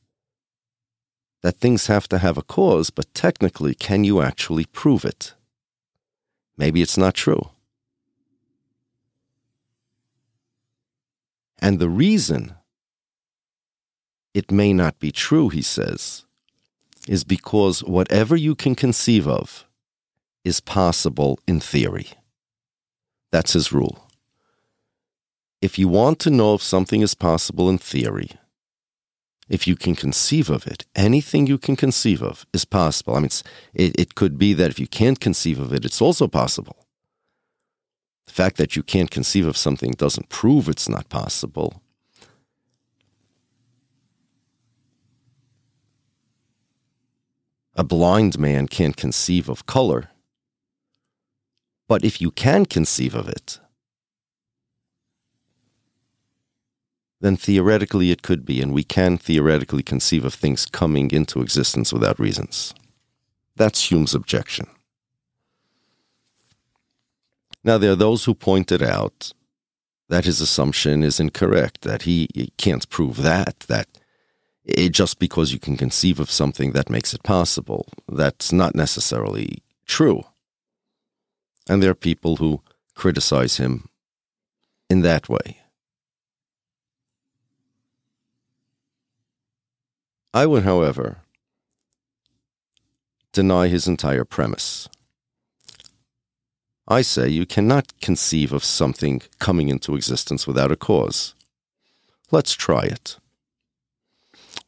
that 1.42 1.56
things 1.56 1.86
have 1.86 2.08
to 2.08 2.18
have 2.18 2.36
a 2.36 2.42
cause, 2.42 2.90
but 2.90 3.12
technically, 3.14 3.74
can 3.74 4.04
you 4.04 4.20
actually 4.20 4.64
prove 4.64 5.04
it? 5.04 5.34
Maybe 6.56 6.82
it's 6.82 6.98
not 6.98 7.14
true. 7.14 7.50
And 11.60 11.78
the 11.78 11.88
reason 11.88 12.54
it 14.34 14.50
may 14.50 14.72
not 14.72 14.98
be 14.98 15.10
true, 15.12 15.48
he 15.48 15.62
says, 15.62 16.24
is 17.06 17.24
because 17.24 17.82
whatever 17.82 18.36
you 18.36 18.54
can 18.54 18.74
conceive 18.74 19.26
of, 19.26 19.64
is 20.44 20.60
possible 20.60 21.38
in 21.46 21.60
theory. 21.60 22.08
That's 23.30 23.52
his 23.52 23.72
rule. 23.72 24.07
If 25.60 25.78
you 25.78 25.88
want 25.88 26.18
to 26.20 26.30
know 26.30 26.54
if 26.54 26.62
something 26.62 27.00
is 27.00 27.14
possible 27.14 27.68
in 27.68 27.78
theory, 27.78 28.30
if 29.48 29.66
you 29.66 29.76
can 29.76 29.96
conceive 29.96 30.50
of 30.50 30.66
it, 30.66 30.84
anything 30.94 31.46
you 31.46 31.58
can 31.58 31.74
conceive 31.74 32.22
of 32.22 32.46
is 32.52 32.64
possible. 32.64 33.16
I 33.16 33.20
mean, 33.20 33.30
it, 33.74 33.98
it 33.98 34.14
could 34.14 34.38
be 34.38 34.52
that 34.54 34.70
if 34.70 34.78
you 34.78 34.86
can't 34.86 35.18
conceive 35.18 35.58
of 35.58 35.72
it, 35.72 35.84
it's 35.84 36.02
also 36.02 36.28
possible. 36.28 36.86
The 38.26 38.32
fact 38.32 38.56
that 38.58 38.76
you 38.76 38.82
can't 38.82 39.10
conceive 39.10 39.46
of 39.46 39.56
something 39.56 39.92
doesn't 39.92 40.28
prove 40.28 40.68
it's 40.68 40.88
not 40.88 41.08
possible. 41.08 41.82
A 47.74 47.84
blind 47.84 48.38
man 48.38 48.68
can't 48.68 48.96
conceive 48.96 49.48
of 49.48 49.66
color 49.66 50.10
but 51.88 52.04
if 52.04 52.20
you 52.20 52.30
can 52.30 52.66
conceive 52.66 53.14
of 53.14 53.28
it, 53.28 53.58
then 57.20 57.36
theoretically 57.36 58.10
it 58.10 58.22
could 58.22 58.44
be, 58.44 58.60
and 58.62 58.72
we 58.72 58.84
can 58.84 59.18
theoretically 59.18 59.82
conceive 59.82 60.24
of 60.24 60.34
things 60.34 60.66
coming 60.66 61.10
into 61.10 61.40
existence 61.40 61.92
without 61.92 62.18
reasons. 62.18 62.74
That's 63.56 63.90
Hume's 63.90 64.14
objection. 64.14 64.66
Now, 67.64 67.76
there 67.76 67.92
are 67.92 67.96
those 67.96 68.24
who 68.24 68.34
pointed 68.34 68.82
out 68.82 69.32
that 70.08 70.24
his 70.24 70.40
assumption 70.40 71.02
is 71.02 71.20
incorrect, 71.20 71.82
that 71.82 72.02
he, 72.02 72.28
can't 72.56 72.88
prove 72.88 73.22
that, 73.22 73.60
that 73.68 73.88
it, 74.64 74.90
just 74.90 75.18
because 75.18 75.52
you 75.52 75.58
can 75.58 75.76
conceive 75.76 76.20
of 76.20 76.30
something 76.30 76.72
that 76.72 76.88
makes 76.88 77.12
it 77.12 77.22
possible, 77.22 77.86
that's 78.08 78.52
not 78.52 78.74
necessarily 78.74 79.62
true. 79.86 80.22
And 81.68 81.82
there 81.82 81.90
are 81.90 81.94
people 81.94 82.36
who 82.36 82.62
criticize 82.94 83.58
him 83.58 83.88
in 84.88 85.02
that 85.02 85.28
way. 85.28 85.57
I 90.34 90.46
would, 90.46 90.64
however, 90.64 91.18
deny 93.32 93.68
his 93.68 93.88
entire 93.88 94.24
premise. 94.24 94.88
I 96.86 97.02
say 97.02 97.28
you 97.28 97.46
cannot 97.46 98.00
conceive 98.00 98.52
of 98.52 98.64
something 98.64 99.22
coming 99.38 99.68
into 99.68 99.94
existence 99.94 100.46
without 100.46 100.72
a 100.72 100.76
cause. 100.76 101.34
Let's 102.30 102.54
try 102.54 102.82
it. 102.82 103.18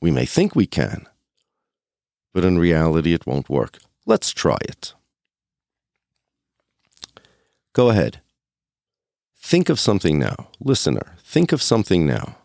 We 0.00 0.10
may 0.10 0.26
think 0.26 0.54
we 0.54 0.66
can, 0.66 1.06
but 2.32 2.44
in 2.44 2.58
reality 2.58 3.12
it 3.14 3.26
won't 3.26 3.50
work. 3.50 3.78
Let's 4.06 4.30
try 4.32 4.58
it. 4.62 4.94
Go 7.72 7.90
ahead. 7.90 8.20
Think 9.36 9.68
of 9.68 9.80
something 9.80 10.18
now. 10.18 10.48
Listener, 10.60 11.16
think 11.22 11.52
of 11.52 11.62
something 11.62 12.06
now. 12.06 12.36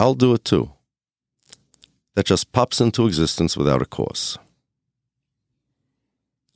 I'll 0.00 0.14
do 0.14 0.34
it 0.34 0.44
too. 0.44 0.72
That 2.14 2.26
just 2.26 2.52
pops 2.52 2.80
into 2.80 3.06
existence 3.06 3.56
without 3.56 3.82
a 3.82 3.86
cause. 3.86 4.38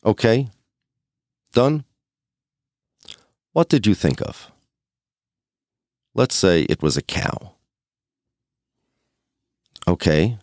Okay? 0.05 0.49
Done? 1.53 1.85
What 3.53 3.69
did 3.69 3.87
you 3.87 3.95
think 3.95 4.21
of? 4.21 4.51
Let's 6.15 6.35
say 6.35 6.63
it 6.63 6.83
was 6.83 6.97
a 6.97 7.03
cow. 7.03 7.53
Okay. 9.87 10.39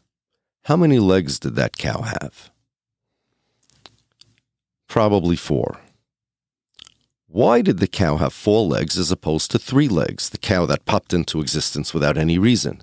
How 0.65 0.75
many 0.75 0.99
legs 0.99 1.39
did 1.39 1.55
that 1.55 1.77
cow 1.77 2.01
have? 2.01 2.51
Probably 4.88 5.35
four. 5.35 5.79
Why 7.27 7.62
did 7.62 7.77
the 7.77 7.88
cow 7.88 8.17
have 8.17 8.33
four 8.33 8.65
legs 8.65 8.97
as 8.97 9.12
opposed 9.12 9.51
to 9.51 9.59
three 9.59 9.88
legs, 9.88 10.29
the 10.29 10.38
cow 10.38 10.65
that 10.65 10.85
popped 10.85 11.13
into 11.13 11.41
existence 11.41 11.93
without 11.93 12.17
any 12.17 12.39
reason? 12.39 12.81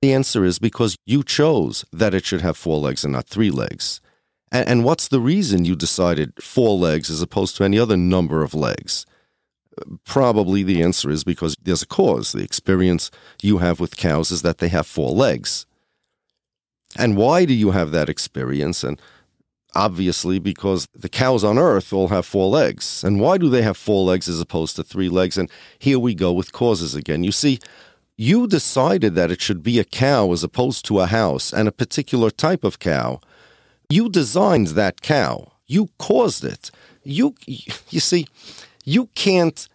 The 0.00 0.12
answer 0.12 0.44
is 0.44 0.58
because 0.58 0.96
you 1.06 1.22
chose 1.22 1.84
that 1.92 2.14
it 2.14 2.24
should 2.24 2.40
have 2.40 2.56
four 2.56 2.78
legs 2.78 3.04
and 3.04 3.12
not 3.12 3.26
three 3.26 3.50
legs. 3.50 4.00
And, 4.52 4.68
and 4.68 4.84
what's 4.84 5.08
the 5.08 5.20
reason 5.20 5.64
you 5.64 5.74
decided 5.74 6.32
four 6.40 6.76
legs 6.76 7.10
as 7.10 7.20
opposed 7.20 7.56
to 7.56 7.64
any 7.64 7.78
other 7.78 7.96
number 7.96 8.42
of 8.42 8.54
legs? 8.54 9.06
Probably 10.04 10.62
the 10.62 10.82
answer 10.82 11.10
is 11.10 11.24
because 11.24 11.56
there's 11.62 11.82
a 11.82 11.86
cause. 11.86 12.32
The 12.32 12.42
experience 12.42 13.10
you 13.42 13.58
have 13.58 13.80
with 13.80 13.96
cows 13.96 14.30
is 14.30 14.42
that 14.42 14.58
they 14.58 14.68
have 14.68 14.86
four 14.86 15.10
legs. 15.10 15.66
And 16.96 17.16
why 17.16 17.44
do 17.44 17.54
you 17.54 17.72
have 17.72 17.90
that 17.90 18.08
experience? 18.08 18.82
And 18.82 19.00
obviously, 19.74 20.38
because 20.38 20.88
the 20.94 21.08
cows 21.08 21.44
on 21.44 21.58
earth 21.58 21.92
all 21.92 22.08
have 22.08 22.26
four 22.26 22.48
legs. 22.48 23.04
And 23.04 23.20
why 23.20 23.38
do 23.38 23.48
they 23.48 23.62
have 23.62 23.76
four 23.76 24.04
legs 24.04 24.28
as 24.28 24.40
opposed 24.40 24.76
to 24.76 24.82
three 24.82 25.08
legs? 25.08 25.36
And 25.36 25.50
here 25.78 25.98
we 25.98 26.14
go 26.14 26.32
with 26.32 26.52
causes 26.52 26.94
again. 26.94 27.22
You 27.22 27.32
see, 27.32 27.58
you 28.20 28.48
decided 28.48 29.14
that 29.14 29.30
it 29.30 29.40
should 29.40 29.62
be 29.62 29.78
a 29.78 29.84
cow 29.84 30.32
as 30.32 30.42
opposed 30.42 30.84
to 30.84 30.98
a 30.98 31.06
house 31.06 31.52
and 31.52 31.68
a 31.68 31.72
particular 31.72 32.30
type 32.30 32.64
of 32.64 32.80
cow. 32.80 33.20
You 33.88 34.08
designed 34.08 34.68
that 34.68 35.00
cow. 35.00 35.52
You 35.68 35.90
caused 35.98 36.44
it. 36.44 36.72
You 37.04 37.36
you 37.46 38.00
see, 38.00 38.26
you 38.84 39.06
can't 39.14 39.68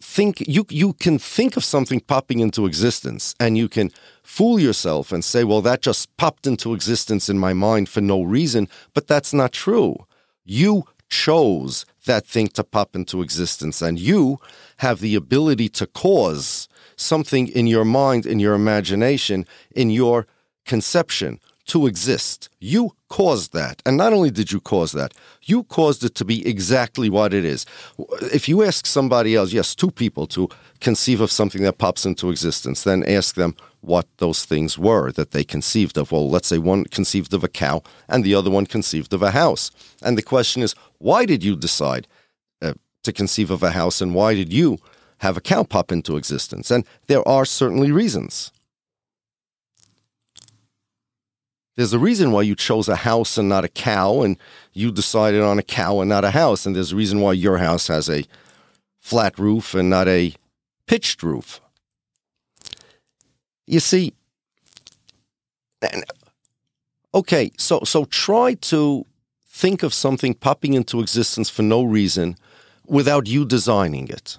think 0.00 0.40
you 0.48 0.66
you 0.68 0.94
can 0.94 1.16
think 1.16 1.56
of 1.56 1.64
something 1.64 2.00
popping 2.00 2.40
into 2.40 2.66
existence 2.66 3.36
and 3.38 3.56
you 3.56 3.68
can 3.68 3.90
fool 4.24 4.58
yourself 4.58 5.12
and 5.12 5.24
say 5.24 5.44
well 5.44 5.62
that 5.62 5.80
just 5.80 6.14
popped 6.16 6.46
into 6.46 6.74
existence 6.74 7.28
in 7.28 7.38
my 7.38 7.52
mind 7.52 7.88
for 7.88 8.00
no 8.00 8.22
reason 8.22 8.68
but 8.94 9.06
that's 9.06 9.32
not 9.32 9.52
true 9.52 9.96
you 10.44 10.84
chose 11.08 11.86
that 12.06 12.26
thing 12.26 12.48
to 12.48 12.64
pop 12.64 12.96
into 12.96 13.22
existence. 13.22 13.80
And 13.82 13.98
you 13.98 14.38
have 14.78 15.00
the 15.00 15.14
ability 15.14 15.68
to 15.70 15.86
cause 15.86 16.68
something 16.96 17.48
in 17.48 17.66
your 17.66 17.84
mind 17.84 18.26
in 18.26 18.38
your 18.38 18.54
imagination 18.54 19.46
in 19.74 19.90
your 19.90 20.26
conception 20.64 21.40
to 21.66 21.86
exist. 21.86 22.48
You 22.60 22.92
caused 23.08 23.52
that. 23.52 23.82
And 23.86 23.96
not 23.96 24.12
only 24.12 24.30
did 24.30 24.50
you 24.52 24.60
cause 24.60 24.92
that, 24.92 25.14
you 25.42 25.62
caused 25.64 26.02
it 26.04 26.14
to 26.16 26.24
be 26.24 26.46
exactly 26.46 27.08
what 27.08 27.32
it 27.32 27.44
is. 27.44 27.66
If 28.32 28.48
you 28.48 28.62
ask 28.62 28.86
somebody 28.86 29.36
else, 29.36 29.52
yes, 29.52 29.74
two 29.74 29.90
people 29.90 30.26
to 30.28 30.48
conceive 30.80 31.20
of 31.20 31.30
something 31.30 31.62
that 31.62 31.78
pops 31.78 32.04
into 32.04 32.30
existence, 32.30 32.82
then 32.82 33.04
ask 33.04 33.36
them 33.36 33.54
what 33.80 34.06
those 34.18 34.44
things 34.44 34.78
were 34.78 35.12
that 35.12 35.32
they 35.32 35.44
conceived 35.44 35.96
of. 35.98 36.10
Well, 36.10 36.28
let's 36.28 36.48
say 36.48 36.58
one 36.58 36.84
conceived 36.84 37.32
of 37.34 37.44
a 37.44 37.48
cow 37.48 37.82
and 38.08 38.24
the 38.24 38.34
other 38.34 38.50
one 38.50 38.66
conceived 38.66 39.12
of 39.12 39.22
a 39.22 39.32
house. 39.32 39.70
And 40.02 40.18
the 40.18 40.22
question 40.22 40.62
is, 40.62 40.74
why 40.98 41.26
did 41.26 41.44
you 41.44 41.56
decide 41.56 42.06
uh, 42.60 42.74
to 43.02 43.12
conceive 43.12 43.50
of 43.50 43.62
a 43.62 43.72
house 43.72 44.00
and 44.00 44.14
why 44.14 44.34
did 44.34 44.52
you 44.52 44.78
have 45.18 45.36
a 45.36 45.40
cow 45.40 45.62
pop 45.62 45.92
into 45.92 46.16
existence? 46.16 46.70
And 46.70 46.84
there 47.06 47.26
are 47.26 47.44
certainly 47.44 47.92
reasons. 47.92 48.52
There's 51.76 51.92
a 51.92 51.98
reason 51.98 52.32
why 52.32 52.42
you 52.42 52.54
chose 52.54 52.88
a 52.88 52.96
house 52.96 53.38
and 53.38 53.48
not 53.48 53.64
a 53.64 53.68
cow, 53.68 54.22
and 54.22 54.36
you 54.72 54.92
decided 54.92 55.40
on 55.42 55.58
a 55.58 55.62
cow 55.62 56.00
and 56.00 56.08
not 56.08 56.24
a 56.24 56.30
house. 56.30 56.66
And 56.66 56.76
there's 56.76 56.92
a 56.92 56.96
reason 56.96 57.20
why 57.20 57.32
your 57.32 57.58
house 57.58 57.88
has 57.88 58.10
a 58.10 58.24
flat 59.00 59.38
roof 59.38 59.74
and 59.74 59.88
not 59.88 60.06
a 60.06 60.34
pitched 60.86 61.22
roof. 61.22 61.60
You 63.66 63.80
see, 63.80 64.12
okay, 67.14 67.50
so 67.56 67.80
so 67.84 68.04
try 68.04 68.54
to 68.54 69.06
think 69.46 69.82
of 69.82 69.94
something 69.94 70.34
popping 70.34 70.74
into 70.74 71.00
existence 71.00 71.48
for 71.48 71.62
no 71.62 71.82
reason 71.82 72.36
without 72.86 73.26
you 73.26 73.44
designing 73.46 74.08
it. 74.08 74.38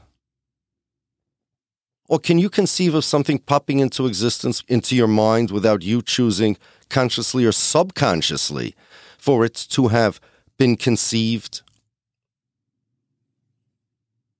Or 2.08 2.19
can 2.19 2.38
you 2.38 2.50
conceive 2.50 2.93
of 2.93 3.06
something 3.06 3.39
popping 3.39 3.80
into 3.80 4.06
existence 4.06 4.63
into 4.67 4.96
your 4.96 5.08
mind 5.08 5.50
without 5.50 5.82
you 5.82 6.02
choosing 6.02 6.58
consciously 6.89 7.46
or 7.46 7.52
subconsciously 7.52 8.76
for 9.17 9.46
it 9.46 9.56
to 9.69 9.88
have 9.88 10.19
been 10.58 10.76
conceived? 10.76 11.62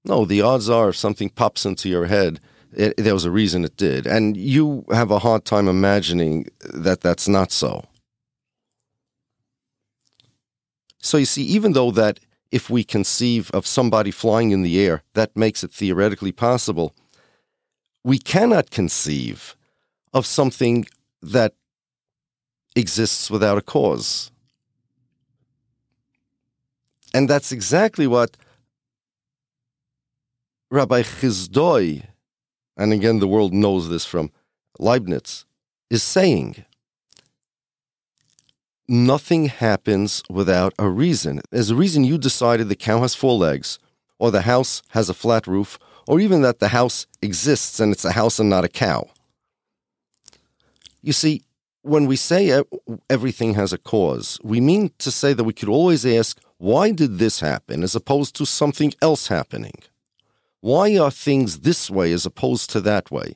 No, 0.06 0.26
the 0.26 0.42
odds 0.42 0.70
are 0.70 0.90
if 0.90 0.96
something 0.96 1.30
pops 1.30 1.66
into 1.66 1.90
your 1.90 2.06
head, 2.06 2.40
it, 2.76 2.98
there 2.98 3.14
was 3.14 3.26
a 3.26 3.32
reason 3.32 3.64
it 3.64 3.78
did. 3.78 4.06
And 4.06 4.36
you 4.36 4.86
have 4.92 5.12
a 5.12 5.20
hard 5.20 5.46
time 5.46 5.68
imagining 5.68 6.48
that 6.74 7.02
that's 7.02 7.28
not 7.28 7.52
so. 7.52 7.86
So 11.00 11.18
you 11.18 11.26
see, 11.26 11.44
even 11.44 11.74
though 11.74 11.92
that 11.92 12.20
if 12.52 12.70
we 12.70 12.84
conceive 12.84 13.52
of 13.52 13.66
somebody 13.66 14.12
flying 14.12 14.52
in 14.52 14.62
the 14.62 14.80
air, 14.80 15.04
that 15.14 15.36
makes 15.36 15.64
it 15.64 15.72
theoretically 15.72 16.32
possible, 16.32 16.96
we 18.04 18.20
cannot 18.20 18.72
conceive 18.72 19.56
of 20.14 20.26
something 20.26 20.86
that 21.22 21.56
exists 22.76 23.30
without 23.30 23.58
a 23.58 23.62
cause. 23.62 24.32
And 27.14 27.30
that's 27.30 27.52
exactly 27.52 28.08
what 28.08 28.38
Rabbi 30.72 31.04
Chizdoi, 31.04 32.08
and 32.76 32.92
again 32.92 33.20
the 33.20 33.28
world 33.28 33.54
knows 33.54 33.90
this 33.90 34.06
from 34.06 34.32
Leibniz, 34.80 35.46
is 35.90 36.02
saying. 36.02 36.66
Nothing 38.88 39.46
happens 39.46 40.24
without 40.30 40.74
a 40.80 40.90
reason. 40.90 41.42
There's 41.52 41.70
a 41.70 41.76
reason 41.76 42.04
you 42.04 42.18
decided 42.18 42.68
the 42.68 42.76
cow 42.76 43.02
has 43.02 43.14
four 43.16 43.38
legs, 43.38 43.78
or 44.18 44.32
the 44.32 44.42
house 44.42 44.82
has 44.90 45.10
a 45.10 45.14
flat 45.14 45.46
roof, 45.46 45.78
or 46.08 46.20
even 46.20 46.42
that 46.42 46.60
the 46.60 46.70
house 46.70 47.06
exists 47.22 47.80
and 47.80 47.94
it's 47.94 48.04
a 48.04 48.12
house 48.14 48.40
and 48.40 48.50
not 48.50 48.66
a 48.66 48.70
cow. 48.70 49.10
You 51.02 51.14
see, 51.14 51.44
when 51.84 52.08
we 52.08 52.16
say 52.16 52.64
everything 53.10 53.54
has 53.54 53.72
a 53.72 53.78
cause, 53.78 54.40
we 54.44 54.60
mean 54.60 54.92
to 54.98 55.12
say 55.12 55.34
that 55.34 55.44
we 55.44 55.54
could 55.54 55.70
always 55.70 56.06
ask, 56.06 56.40
why 56.58 56.92
did 56.92 57.20
this 57.20 57.40
happen 57.40 57.84
as 57.84 57.96
opposed 57.96 58.36
to 58.38 58.46
something 58.46 58.94
else 59.02 59.28
happening? 59.28 59.76
Why 60.62 60.98
are 60.98 61.12
things 61.12 61.60
this 61.60 61.90
way 61.90 62.12
as 62.12 62.26
opposed 62.26 62.70
to 62.72 62.82
that 62.82 63.12
way? 63.12 63.36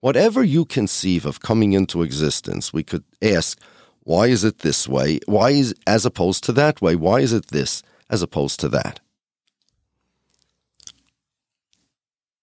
Whatever 0.00 0.44
you 0.44 0.64
conceive 0.64 1.24
of 1.24 1.40
coming 1.40 1.72
into 1.72 2.02
existence, 2.02 2.72
we 2.72 2.82
could 2.82 3.04
ask, 3.22 3.58
why 4.00 4.26
is 4.26 4.44
it 4.44 4.58
this 4.58 4.86
way? 4.88 5.20
Why 5.26 5.50
is 5.50 5.74
as 5.86 6.04
opposed 6.04 6.44
to 6.44 6.52
that 6.52 6.82
way? 6.82 6.96
Why 6.96 7.20
is 7.20 7.32
it 7.32 7.48
this 7.48 7.82
as 8.10 8.22
opposed 8.22 8.60
to 8.60 8.68
that? 8.68 9.00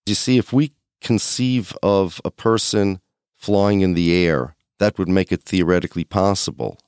you 0.05 0.15
see, 0.15 0.37
if 0.37 0.51
we 0.51 0.71
conceive 1.01 1.75
of 1.81 2.21
a 2.25 2.31
person 2.31 2.99
flying 3.35 3.81
in 3.81 3.93
the 3.93 4.13
air, 4.13 4.55
that 4.79 4.97
would 4.97 5.09
make 5.09 5.31
it 5.31 5.43
theoretically 5.43 6.03
possible. 6.03 6.79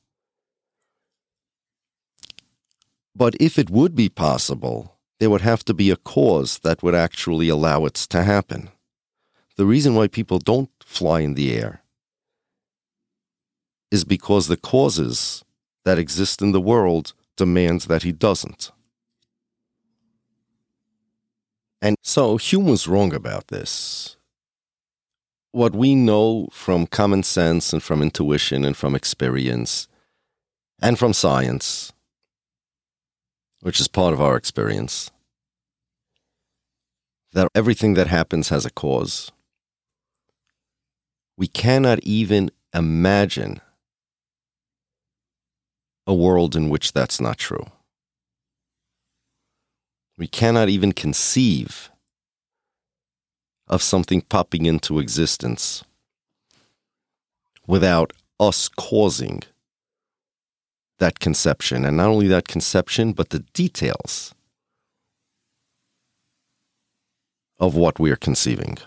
But 3.16 3.36
if 3.40 3.58
it 3.58 3.70
would 3.70 3.96
be 3.96 4.10
possible, 4.10 4.98
there 5.20 5.30
would 5.30 5.42
have 5.42 5.64
to 5.66 5.74
be 5.74 5.90
a 5.90 5.96
cause 5.96 6.60
that 6.60 6.84
would 6.84 6.96
actually 6.96 7.48
allow 7.48 7.86
it 7.86 7.94
to 7.94 8.24
happen. 8.24 8.70
The 9.56 9.66
reason 9.66 9.96
why 9.96 10.08
people 10.08 10.40
don't 10.40 10.70
fly 10.84 11.22
in 11.22 11.36
the 11.36 11.56
air 11.56 11.82
is 13.90 14.04
because 14.04 14.48
the 14.48 14.58
causes 14.58 15.46
that 15.86 15.98
exist 15.98 16.42
in 16.42 16.52
the 16.52 16.60
world 16.60 17.14
demand 17.38 17.82
that 17.82 18.04
he 18.04 18.12
doesn't. 18.12 18.72
And 21.82 21.96
so 22.02 22.38
Hume 22.38 22.66
was 22.66 22.88
wrong 22.88 23.14
about 23.14 23.48
this. 23.48 24.15
What 25.56 25.74
we 25.74 25.96
know 25.96 26.50
from 26.52 26.86
common 26.86 27.24
sense 27.24 27.72
and 27.72 27.82
from 27.82 28.02
intuition 28.02 28.66
and 28.66 28.76
from 28.76 28.94
experience 28.94 29.88
and 30.82 31.00
from 31.00 31.14
science 31.14 31.94
which 33.62 33.80
is 33.80 33.88
part 33.88 34.14
of 34.14 34.20
our 34.20 34.36
experience, 34.36 35.12
that 37.32 37.48
everything 37.56 37.94
that 37.94 38.08
happens 38.08 38.50
has 38.50 38.66
a 38.66 38.70
cause. 38.70 39.32
We 41.38 41.48
cannot 41.48 42.00
even 42.04 42.52
imagine 42.74 43.62
a 46.06 46.14
world 46.14 46.54
in 46.58 46.68
which 46.68 46.92
that's 46.92 47.22
not 47.22 47.38
true. 47.38 47.66
We 50.18 50.28
cannot 50.28 50.68
even 50.68 50.92
conceive 50.92 51.90
of 53.68 53.82
something 53.82 54.22
popping 54.22 54.66
into 54.66 55.00
existence 55.00 55.84
without 57.68 58.14
us 58.40 58.70
causing 58.70 59.42
that 61.00 61.20
conception. 61.20 61.86
And 61.86 61.98
not 61.98 62.08
only 62.08 62.28
that 62.28 62.48
conception, 62.48 63.14
but 63.14 63.30
the 63.30 63.40
details 63.54 64.34
of 67.60 67.76
what 67.76 68.00
we 68.00 68.12
are 68.12 68.18
conceiving. 68.18 68.78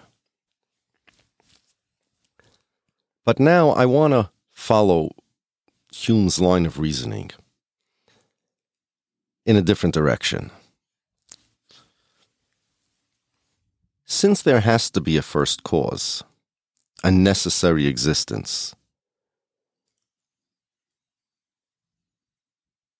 But 3.25 3.41
now 3.41 3.71
I 3.71 3.87
want 3.87 4.13
to 4.13 4.31
follow 4.53 5.11
Hume's 5.93 6.41
line 6.41 6.67
of 6.67 6.79
reasoning 6.79 7.31
in 9.45 9.57
a 9.57 9.63
different 9.63 9.95
direction. 9.95 10.51
Since 14.11 14.41
there 14.41 14.61
has 14.61 14.91
to 14.93 15.03
be 15.03 15.19
a 15.19 15.23
first 15.23 15.65
cause, 15.65 16.25
a 17.05 17.11
necessary 17.11 17.87
existence, 17.87 18.75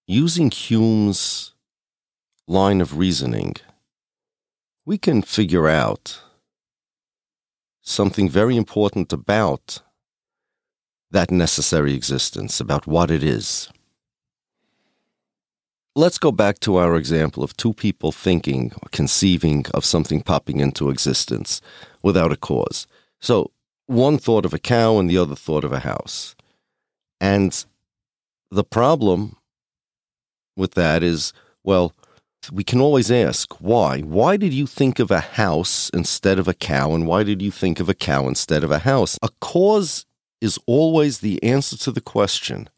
using 0.07 0.51
Hume's 0.51 1.55
line 2.47 2.83
of 2.83 2.99
reasoning, 2.99 3.57
we 4.85 4.99
can 4.99 5.23
figure 5.23 5.67
out 5.67 6.21
something 7.81 8.29
very 8.29 8.59
important 8.59 9.11
about 9.11 9.81
that 11.11 11.31
necessary 11.31 11.95
existence, 11.95 12.61
about 12.61 12.87
what 12.87 13.11
it 13.11 13.23
is. 13.23 13.71
Let's 15.99 16.19
go 16.19 16.31
back 16.31 16.61
to 16.61 16.77
our 16.77 16.95
example 16.95 17.43
of 17.43 17.57
two 17.57 17.73
people 17.73 18.13
thinking 18.13 18.71
or 18.81 18.89
conceiving 18.93 19.67
of 19.75 19.85
something 19.85 20.21
popping 20.21 20.61
into 20.61 20.91
existence 20.91 21.61
without 22.05 22.31
a 22.31 22.37
cause. 22.37 22.87
So, 23.21 23.51
one 23.87 24.17
thought 24.17 24.45
of 24.45 24.55
a 24.55 24.61
cow 24.61 24.99
and 25.01 25.11
the 25.11 25.19
other 25.19 25.35
thought 25.35 25.65
of 25.65 25.73
a 25.73 25.81
house. 25.81 26.37
And 27.21 27.65
the 28.53 28.63
problem 28.63 29.39
with 30.57 30.75
that 30.75 31.03
is, 31.03 31.33
well, 31.65 31.93
we 32.53 32.63
can 32.63 32.81
always 32.81 33.11
ask 33.11 33.61
why. 33.61 33.99
Why 34.03 34.37
did 34.37 34.55
you 34.55 34.69
think 34.69 35.01
of 35.01 35.11
a 35.11 35.19
house 35.19 35.91
instead 35.93 36.39
of 36.39 36.47
a 36.47 36.55
cow, 36.55 36.95
and 36.95 37.09
why 37.09 37.25
did 37.25 37.43
you 37.43 37.51
think 37.51 37.81
of 37.81 37.89
a 37.89 37.93
cow 38.09 38.29
instead 38.29 38.63
of 38.63 38.71
a 38.71 38.79
house? 38.79 39.19
A 39.21 39.31
cause 39.41 40.07
is 40.41 40.61
always 40.65 41.19
the 41.19 41.43
answer 41.43 41.77
to 41.79 41.91
the 41.91 42.01
question 42.01 42.71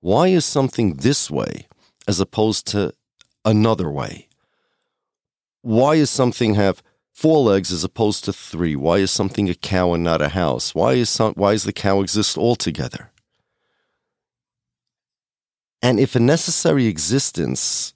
why 0.00 0.26
is 0.26 0.44
something 0.44 0.96
this 0.96 1.30
way 1.30 1.68
as 2.06 2.20
opposed 2.20 2.66
to 2.68 2.94
another 3.44 3.90
way? 3.90 4.28
Why 5.62 5.94
is 5.94 6.10
something 6.10 6.54
have 6.54 6.82
four 7.12 7.38
legs 7.38 7.72
as 7.72 7.84
opposed 7.84 8.24
to 8.24 8.32
three? 8.32 8.76
Why 8.76 8.98
is 8.98 9.10
something 9.10 9.48
a 9.48 9.54
cow 9.54 9.94
and 9.94 10.04
not 10.04 10.20
a 10.20 10.30
house? 10.30 10.74
Why 10.74 10.94
is 10.94 11.08
some, 11.08 11.34
why 11.34 11.52
does 11.52 11.64
the 11.64 11.72
cow 11.72 12.00
exist 12.00 12.36
altogether? 12.36 13.10
And 15.80 16.00
if 16.00 16.16
a 16.16 16.20
necessary 16.20 16.86
existence 16.86 17.94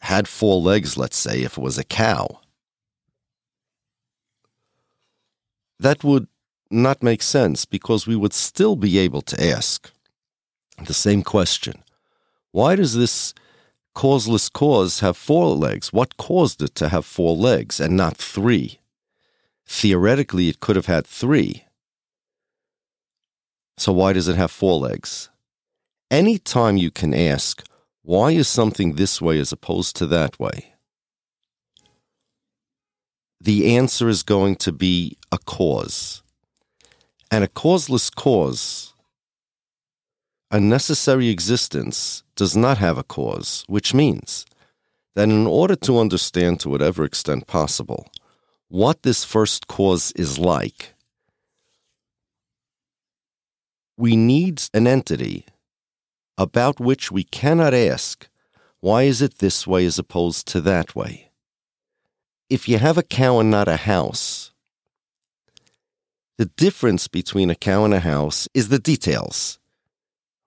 had 0.00 0.26
four 0.26 0.60
legs, 0.60 0.96
let's 0.96 1.16
say, 1.16 1.42
if 1.42 1.56
it 1.56 1.62
was 1.62 1.78
a 1.78 1.84
cow, 1.84 2.40
that 5.78 6.02
would 6.02 6.26
not 6.70 7.02
make 7.02 7.22
sense 7.22 7.64
because 7.64 8.06
we 8.06 8.16
would 8.16 8.32
still 8.32 8.76
be 8.76 8.98
able 8.98 9.20
to 9.22 9.44
ask 9.44 9.92
the 10.86 10.94
same 10.94 11.22
question 11.22 11.82
Why 12.52 12.76
does 12.76 12.94
this 12.94 13.34
causeless 13.94 14.48
cause 14.48 15.00
have 15.00 15.16
four 15.16 15.54
legs? 15.54 15.92
What 15.92 16.16
caused 16.16 16.62
it 16.62 16.74
to 16.76 16.88
have 16.88 17.04
four 17.04 17.36
legs 17.36 17.80
and 17.80 17.96
not 17.96 18.16
three? 18.16 18.78
Theoretically, 19.66 20.48
it 20.48 20.60
could 20.60 20.76
have 20.76 20.86
had 20.86 21.06
three. 21.06 21.64
So, 23.76 23.92
why 23.92 24.12
does 24.12 24.28
it 24.28 24.36
have 24.36 24.50
four 24.50 24.78
legs? 24.78 25.30
anytime 26.12 26.76
you 26.76 26.90
can 26.90 27.14
ask, 27.14 27.64
why 28.02 28.32
is 28.32 28.46
something 28.46 28.94
this 28.94 29.20
way 29.20 29.40
as 29.40 29.50
opposed 29.50 29.96
to 29.96 30.06
that 30.08 30.38
way? 30.38 30.74
The 33.40 33.74
answer 33.74 34.08
is 34.08 34.22
going 34.22 34.56
to 34.56 34.70
be 34.70 35.16
a 35.32 35.38
cause. 35.38 36.22
And 37.30 37.42
a 37.42 37.48
causeless 37.48 38.10
cause, 38.10 38.92
a 40.50 40.60
necessary 40.60 41.28
existence, 41.28 42.22
does 42.36 42.56
not 42.56 42.78
have 42.78 42.98
a 42.98 43.04
cause, 43.04 43.64
which 43.68 43.94
means 43.94 44.46
that 45.14 45.28
in 45.28 45.46
order 45.46 45.76
to 45.76 45.98
understand 45.98 46.60
to 46.60 46.68
whatever 46.68 47.04
extent 47.04 47.46
possible 47.46 48.10
what 48.68 49.02
this 49.02 49.24
first 49.24 49.66
cause 49.66 50.12
is 50.12 50.38
like, 50.38 50.94
we 53.98 54.16
need 54.16 54.62
an 54.72 54.86
entity 54.86 55.44
about 56.38 56.80
which 56.80 57.12
we 57.12 57.22
cannot 57.22 57.74
ask, 57.74 58.28
why 58.80 59.02
is 59.02 59.20
it 59.20 59.38
this 59.38 59.66
way 59.66 59.84
as 59.84 59.98
opposed 59.98 60.48
to 60.48 60.60
that 60.62 60.96
way? 60.96 61.30
If 62.48 62.68
you 62.68 62.78
have 62.78 62.98
a 62.98 63.02
cow 63.02 63.38
and 63.38 63.50
not 63.50 63.68
a 63.68 63.76
house, 63.76 64.52
the 66.38 66.46
difference 66.46 67.06
between 67.08 67.50
a 67.50 67.54
cow 67.54 67.84
and 67.84 67.94
a 67.94 68.00
house 68.00 68.48
is 68.54 68.68
the 68.68 68.78
details. 68.78 69.58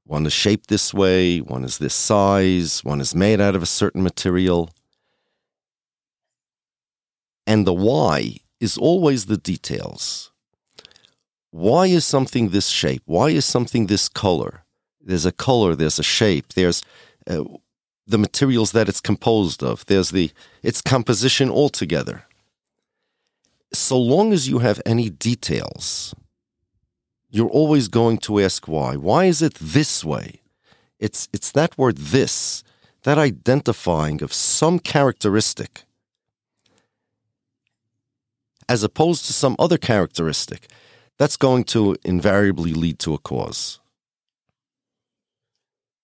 One 0.06 0.26
is 0.26 0.34
shaped 0.34 0.68
this 0.70 0.94
way, 0.94 1.40
one 1.40 1.64
is 1.64 1.80
this 1.80 1.96
size, 1.96 2.84
one 2.84 3.02
is 3.02 3.16
made 3.16 3.42
out 3.42 3.56
of 3.56 3.64
a 3.64 3.68
certain 3.68 4.04
material. 4.04 4.70
And 7.48 7.66
the 7.66 7.74
why 7.74 8.38
is 8.60 8.78
always 8.78 9.26
the 9.26 9.38
details. 9.38 10.32
Why 11.52 11.88
is 11.88 12.06
something 12.06 12.50
this 12.50 12.68
shape? 12.68 13.02
Why 13.06 13.30
is 13.30 13.46
something 13.46 13.88
this 13.88 14.08
color? 14.08 14.64
There's 15.02 15.26
a 15.26 15.32
color, 15.32 15.76
there's 15.76 16.00
a 16.00 16.04
shape, 16.04 16.54
there's 16.54 16.84
uh, 17.28 17.44
the 18.06 18.18
materials 18.18 18.72
that 18.74 18.88
it's 18.88 19.02
composed 19.02 19.64
of, 19.64 19.86
there's 19.88 20.10
the 20.10 20.32
its 20.62 20.82
composition 20.82 21.50
altogether. 21.50 22.26
So 23.74 23.98
long 23.98 24.34
as 24.34 24.48
you 24.48 24.60
have 24.60 24.82
any 24.86 25.10
details, 25.10 26.14
you're 27.36 27.56
always 27.62 27.88
going 27.88 28.18
to 28.20 28.40
ask 28.40 28.68
why. 28.68 28.96
Why 28.96 29.26
is 29.26 29.42
it 29.42 29.56
this 29.56 30.04
way? 30.04 30.42
It's 31.00 31.28
it's 31.34 31.52
that 31.52 31.78
word 31.78 31.98
this, 31.98 32.64
that 33.04 33.18
identifying 33.18 34.24
of 34.24 34.32
some 34.34 34.80
characteristic 34.80 35.86
as 38.68 38.84
opposed 38.84 39.26
to 39.26 39.34
some 39.34 39.56
other 39.60 39.78
characteristic, 39.78 40.68
that's 41.18 41.38
going 41.38 41.64
to 41.64 41.96
invariably 42.04 42.74
lead 42.74 43.00
to 43.00 43.14
a 43.14 43.18
cause. 43.18 43.80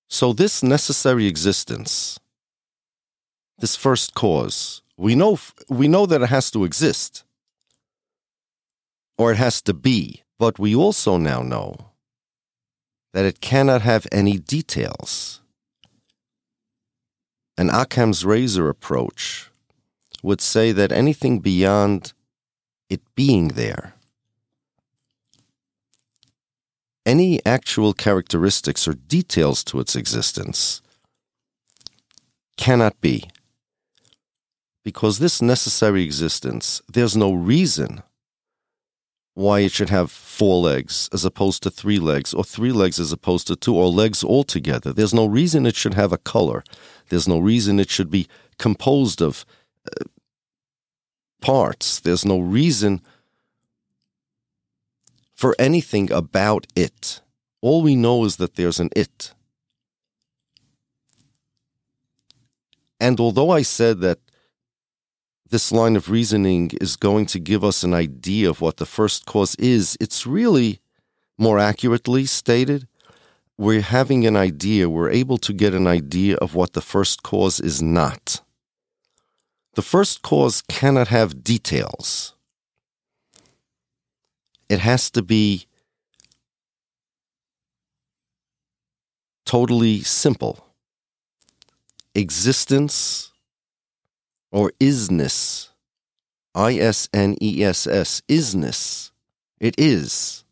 So, 0.08 0.34
this 0.34 0.62
necessary 0.62 1.26
existence, 1.26 2.20
this 3.60 3.76
first 3.76 4.14
cause, 4.14 4.82
we 4.97 5.16
know, 5.16 5.39
we 5.70 5.88
know 5.88 6.05
that 6.05 6.22
it 6.22 6.30
has 6.30 6.51
to 6.51 6.64
exist 6.64 7.24
or 9.18 9.32
it 9.32 9.38
has 9.38 9.62
to 9.64 9.74
be, 9.74 10.24
but 10.42 10.58
we 10.58 10.74
also 10.74 11.18
now 11.18 11.44
know 11.44 11.76
that 13.14 13.26
it 13.26 13.42
cannot 13.42 13.84
have 13.84 14.08
any 14.12 14.39
details. 14.39 15.39
An 17.60 17.70
Occam's 17.70 18.26
razor 18.26 18.68
approach 18.68 19.52
would 20.24 20.42
say 20.42 20.72
that 20.72 20.92
anything 20.92 21.42
beyond 21.42 22.14
it 22.89 23.02
being 23.14 23.50
there. 23.50 23.94
Any 27.06 27.39
actual 27.46 27.94
characteristics 27.94 28.88
or 28.88 28.96
details 28.96 29.64
to 29.66 29.80
its 29.80 29.96
existence 29.96 30.82
cannot 32.58 33.00
be. 33.00 33.30
Because 34.84 35.20
this 35.20 35.39
necessary 35.39 36.02
existence, 36.02 36.82
there's 36.92 37.16
no 37.16 37.32
reason 37.32 38.02
why 39.42 39.60
it 39.60 39.72
should 39.72 39.89
have 39.89 40.12
four 40.12 40.62
legs 40.62 41.10
as 41.12 41.26
opposed 41.26 41.64
to 41.64 41.70
three 41.70 42.00
legs, 42.00 42.34
or 42.34 42.44
three 42.44 42.72
legs 42.72 43.00
as 43.00 43.12
opposed 43.12 43.48
to 43.48 43.56
two, 43.56 43.76
or 43.76 43.88
legs 43.89 44.24
altogether. 44.24 44.94
There's 44.94 45.14
no 45.14 45.26
reason 45.26 45.66
it 45.66 45.76
should 45.76 45.96
have 45.96 46.14
a 46.14 46.18
color. 46.18 46.64
There's 47.10 47.28
no 47.28 47.39
reason 47.39 47.80
it 47.80 47.89
should 47.89 48.10
be 48.10 48.28
composed 48.58 49.22
of 49.22 49.46
uh, 49.86 50.06
parts. 51.42 52.00
There's 52.00 52.24
no 52.26 52.39
reason 52.39 53.02
for 55.36 55.56
anything 55.60 56.12
about 56.12 56.68
it. 56.76 57.22
All 57.62 57.82
we 57.82 57.96
know 57.96 58.24
is 58.26 58.38
that 58.38 58.56
there's 58.56 58.80
an 58.80 58.89
it. 58.96 59.34
And 63.00 63.20
although 63.20 63.50
I 63.50 63.64
said 63.64 64.00
that 64.02 64.20
this 65.52 65.72
line 65.72 65.97
of 65.97 66.10
reasoning 66.10 66.72
is 66.80 66.95
going 66.95 67.26
to 67.28 67.39
give 67.39 67.64
us 67.64 67.84
an 67.84 67.93
idea 67.93 68.49
of 68.49 68.62
what 68.62 68.78
the 68.78 68.86
first 68.86 69.26
cause 69.26 69.54
is, 69.56 69.97
it's 69.99 70.26
really 70.26 70.80
more 71.38 71.60
accurately 71.60 72.26
stated. 72.26 72.88
We're 73.58 73.82
having 73.82 74.26
an 74.26 74.38
idea, 74.38 74.89
we're 74.89 75.12
able 75.12 75.38
to 75.39 75.54
get 75.54 75.74
an 75.74 75.88
idea 75.88 76.38
of 76.38 76.56
what 76.56 76.72
the 76.74 76.82
first 76.82 77.22
cause 77.22 77.60
is 77.60 77.82
not. 77.82 78.41
The 79.76 79.82
first 79.82 80.22
cause 80.22 80.64
cannot 80.70 81.10
have 81.10 81.43
details. 81.43 82.34
It 84.70 84.80
has 84.80 85.12
to 85.12 85.22
be 85.22 85.68
totally 89.45 89.99
simple. 90.02 90.66
Existence 92.16 93.30
or 94.52 94.72
isness. 94.80 95.70
I 96.54 96.76
S 96.76 97.10
N 97.14 97.38
E 97.41 97.64
S 97.64 97.88
S, 97.88 98.22
It 99.60 99.76
is. 99.78 100.43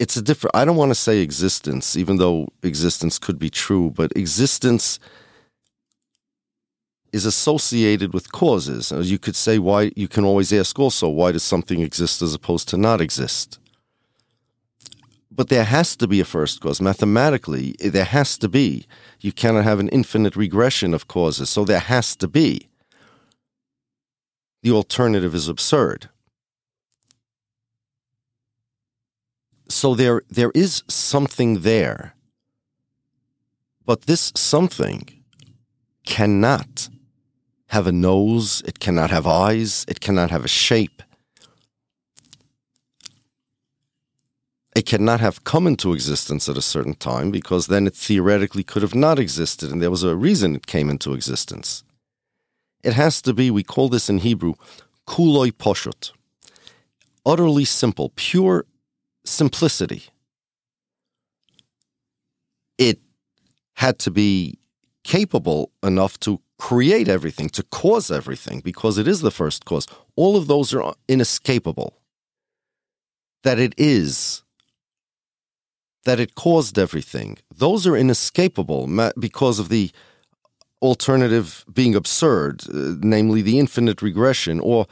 It's 0.00 0.16
a 0.16 0.22
different, 0.22 0.56
I 0.56 0.64
don't 0.64 0.76
want 0.76 0.90
to 0.90 0.94
say 0.94 1.20
existence, 1.20 1.94
even 1.94 2.16
though 2.16 2.48
existence 2.62 3.18
could 3.18 3.38
be 3.38 3.50
true, 3.50 3.90
but 3.90 4.16
existence 4.16 4.98
is 7.12 7.26
associated 7.26 8.14
with 8.14 8.32
causes. 8.32 8.92
You 8.92 9.18
could 9.18 9.36
say 9.36 9.58
why, 9.58 9.92
you 9.96 10.08
can 10.08 10.24
always 10.24 10.54
ask 10.54 10.78
also, 10.78 11.08
why 11.08 11.32
does 11.32 11.42
something 11.42 11.82
exist 11.82 12.22
as 12.22 12.34
opposed 12.34 12.66
to 12.70 12.78
not 12.78 13.02
exist? 13.02 13.59
But 15.30 15.48
there 15.48 15.64
has 15.64 15.96
to 15.96 16.08
be 16.08 16.20
a 16.20 16.24
first 16.24 16.60
cause. 16.60 16.80
Mathematically, 16.80 17.76
there 17.78 18.04
has 18.04 18.36
to 18.38 18.48
be. 18.48 18.86
You 19.20 19.32
cannot 19.32 19.64
have 19.64 19.78
an 19.78 19.88
infinite 19.88 20.34
regression 20.34 20.92
of 20.92 21.06
causes, 21.06 21.48
so 21.48 21.64
there 21.64 21.78
has 21.78 22.16
to 22.16 22.28
be. 22.28 22.68
The 24.62 24.72
alternative 24.72 25.34
is 25.34 25.48
absurd. 25.48 26.08
So 29.68 29.94
there, 29.94 30.22
there 30.28 30.50
is 30.54 30.82
something 30.88 31.60
there. 31.60 32.14
But 33.86 34.02
this 34.02 34.32
something 34.34 35.22
cannot 36.04 36.88
have 37.68 37.86
a 37.86 37.92
nose, 37.92 38.62
it 38.66 38.80
cannot 38.80 39.10
have 39.10 39.28
eyes, 39.28 39.84
it 39.86 40.00
cannot 40.00 40.30
have 40.30 40.44
a 40.44 40.48
shape, 40.48 41.02
cannot 44.90 45.20
have 45.20 45.44
come 45.44 45.68
into 45.68 45.92
existence 45.92 46.48
at 46.48 46.56
a 46.56 46.70
certain 46.74 46.94
time 46.94 47.30
because 47.30 47.68
then 47.68 47.86
it 47.86 47.94
theoretically 47.94 48.64
could 48.64 48.82
have 48.82 48.92
not 48.92 49.20
existed 49.20 49.70
and 49.70 49.80
there 49.80 49.96
was 49.96 50.02
a 50.02 50.16
reason 50.16 50.56
it 50.56 50.66
came 50.66 50.90
into 50.90 51.14
existence. 51.14 51.84
It 52.82 52.94
has 52.94 53.22
to 53.22 53.32
be, 53.32 53.52
we 53.52 53.62
call 53.62 53.88
this 53.88 54.10
in 54.10 54.18
Hebrew, 54.18 54.54
kuloi 55.06 55.52
poshut, 55.52 56.10
utterly 57.24 57.64
simple, 57.64 58.10
pure 58.16 58.66
simplicity. 59.24 60.02
It 62.76 62.98
had 63.74 63.96
to 64.00 64.10
be 64.10 64.58
capable 65.04 65.70
enough 65.84 66.18
to 66.26 66.40
create 66.58 67.06
everything, 67.06 67.48
to 67.50 67.62
cause 67.62 68.10
everything, 68.10 68.58
because 68.58 68.98
it 68.98 69.06
is 69.06 69.20
the 69.20 69.30
first 69.30 69.64
cause. 69.64 69.86
All 70.16 70.36
of 70.36 70.48
those 70.48 70.74
are 70.74 70.94
inescapable. 71.06 71.94
That 73.44 73.60
it 73.60 73.72
is 73.78 74.42
that 76.04 76.20
it 76.20 76.34
caused 76.34 76.78
everything, 76.78 77.38
those 77.54 77.86
are 77.86 77.96
inescapable 77.96 78.88
because 79.18 79.58
of 79.58 79.68
the 79.68 79.90
alternative 80.82 81.64
being 81.72 81.94
absurd, 81.94 82.62
uh, 82.68 82.94
namely 83.00 83.42
the 83.42 83.58
infinite 83.58 84.00
regression 84.00 84.60
or 84.60 84.86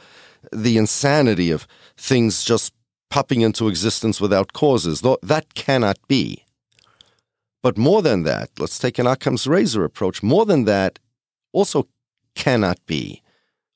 the 0.51 0.77
insanity 0.77 1.51
of 1.51 1.67
things 1.97 2.43
just 2.43 2.73
popping 3.09 3.41
into 3.41 3.67
existence 3.67 4.21
without 4.21 4.53
causes. 4.53 5.01
That 5.23 5.53
cannot 5.55 5.97
be. 6.07 6.45
But 7.61 7.77
more 7.77 8.01
than 8.01 8.23
that, 8.23 8.51
let's 8.59 8.79
take 8.79 8.99
an 8.99 9.07
Occam's 9.07 9.47
razor 9.47 9.83
approach. 9.83 10.23
More 10.23 10.45
than 10.45 10.65
that, 10.65 10.99
also 11.51 11.87
cannot 12.35 12.77
be 12.85 13.21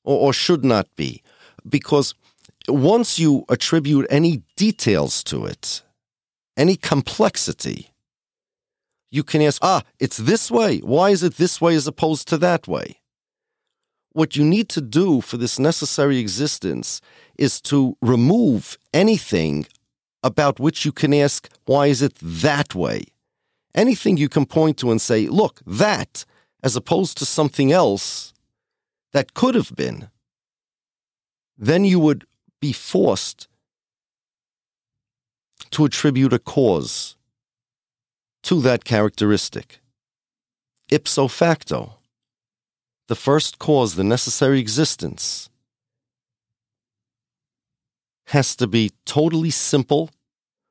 or, 0.04 0.28
or 0.28 0.32
should 0.32 0.64
not 0.64 0.86
be. 0.96 1.22
Because 1.68 2.14
once 2.68 3.18
you 3.18 3.44
attribute 3.48 4.06
any 4.08 4.42
details 4.56 5.22
to 5.24 5.44
it, 5.44 5.82
any 6.56 6.76
complexity, 6.76 7.90
you 9.10 9.22
can 9.22 9.42
ask, 9.42 9.62
ah, 9.62 9.82
it's 10.00 10.16
this 10.16 10.50
way. 10.50 10.78
Why 10.78 11.10
is 11.10 11.22
it 11.22 11.36
this 11.36 11.60
way 11.60 11.74
as 11.76 11.86
opposed 11.86 12.26
to 12.28 12.38
that 12.38 12.66
way? 12.66 13.00
What 14.12 14.36
you 14.36 14.44
need 14.44 14.68
to 14.70 14.80
do 14.80 15.20
for 15.20 15.36
this 15.36 15.58
necessary 15.58 16.18
existence 16.18 17.00
is 17.36 17.60
to 17.62 17.96
remove 18.00 18.78
anything 18.92 19.66
about 20.22 20.58
which 20.58 20.84
you 20.84 20.92
can 20.92 21.12
ask, 21.12 21.48
why 21.66 21.86
is 21.88 22.00
it 22.00 22.14
that 22.22 22.74
way? 22.74 23.04
Anything 23.74 24.16
you 24.16 24.28
can 24.28 24.46
point 24.46 24.78
to 24.78 24.90
and 24.90 25.00
say, 25.00 25.26
look, 25.26 25.60
that, 25.66 26.24
as 26.62 26.76
opposed 26.76 27.18
to 27.18 27.26
something 27.26 27.72
else 27.72 28.32
that 29.12 29.34
could 29.34 29.54
have 29.54 29.74
been, 29.76 30.08
then 31.58 31.84
you 31.84 32.00
would 32.00 32.24
be 32.60 32.72
forced 32.72 33.48
to 35.74 35.84
attribute 35.84 36.32
a 36.32 36.38
cause 36.38 37.16
to 38.44 38.60
that 38.60 38.84
characteristic. 38.84 39.80
Ipso 40.88 41.26
facto, 41.26 41.94
the 43.08 43.16
first 43.16 43.58
cause, 43.58 43.96
the 43.96 44.04
necessary 44.04 44.60
existence, 44.60 45.48
has 48.28 48.54
to 48.54 48.68
be 48.68 48.92
totally 49.04 49.50
simple 49.50 50.10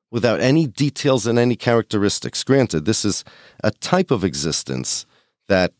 without 0.09 0.39
any 0.39 0.67
details 0.67 1.27
and 1.27 1.37
any 1.37 1.57
characteristics. 1.57 2.43
Granted, 2.43 2.85
this 2.85 3.03
is 3.03 3.25
a 3.61 3.71
type 3.71 4.09
of 4.09 4.23
existence 4.23 5.05
that 5.49 5.73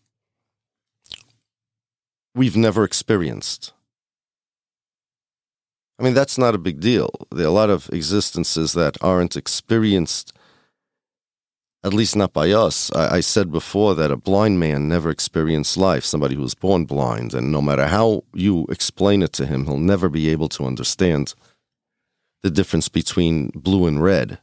we've 2.36 2.58
never 2.58 2.84
experienced. 2.84 3.72
I 6.00 6.04
mean, 6.04 6.14
that's 6.14 6.38
not 6.38 6.56
a 6.56 6.60
big 6.60 6.80
deal. 6.80 7.10
There 7.32 7.46
are 7.46 7.50
a 7.50 7.52
lot 7.52 7.70
of 7.70 7.90
existences 7.94 8.74
that 8.74 8.98
aren't 9.02 9.38
experienced, 9.38 10.34
at 11.84 11.94
least 11.94 12.16
not 12.16 12.34
by 12.34 12.52
us. 12.52 12.92
I, 12.96 13.18
I, 13.18 13.20
said 13.20 13.52
before 13.52 13.94
that 13.96 14.12
a 14.12 14.18
blind 14.18 14.60
man 14.60 14.88
never 14.88 15.12
experienced 15.12 15.78
life, 15.78 16.04
somebody 16.04 16.36
who 16.36 16.42
was 16.42 16.56
born 16.56 16.86
blind, 16.86 17.34
and 17.34 17.52
no 17.52 17.62
matter 17.62 17.88
how 17.88 18.24
you 18.34 18.66
explain 18.70 19.22
it 19.22 19.34
to 19.34 19.46
him, 19.46 19.66
he'll 19.66 19.78
never 19.78 20.10
be 20.10 20.30
able 20.30 20.50
to 20.50 20.66
understand 20.66 21.36
the 22.42 22.52
difference 22.52 22.90
between 22.90 23.50
blue 23.50 23.86
and 23.86 24.02
red 24.02 24.40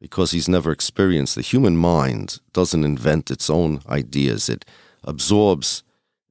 because 0.00 0.30
he's 0.30 0.48
never 0.48 0.72
experienced. 0.72 1.34
The 1.34 1.42
human 1.42 1.76
mind 1.76 2.40
doesn't 2.52 2.84
invent 2.84 3.30
its 3.30 3.50
own 3.50 3.80
ideas, 3.88 4.48
it 4.48 4.64
absorbs 5.04 5.82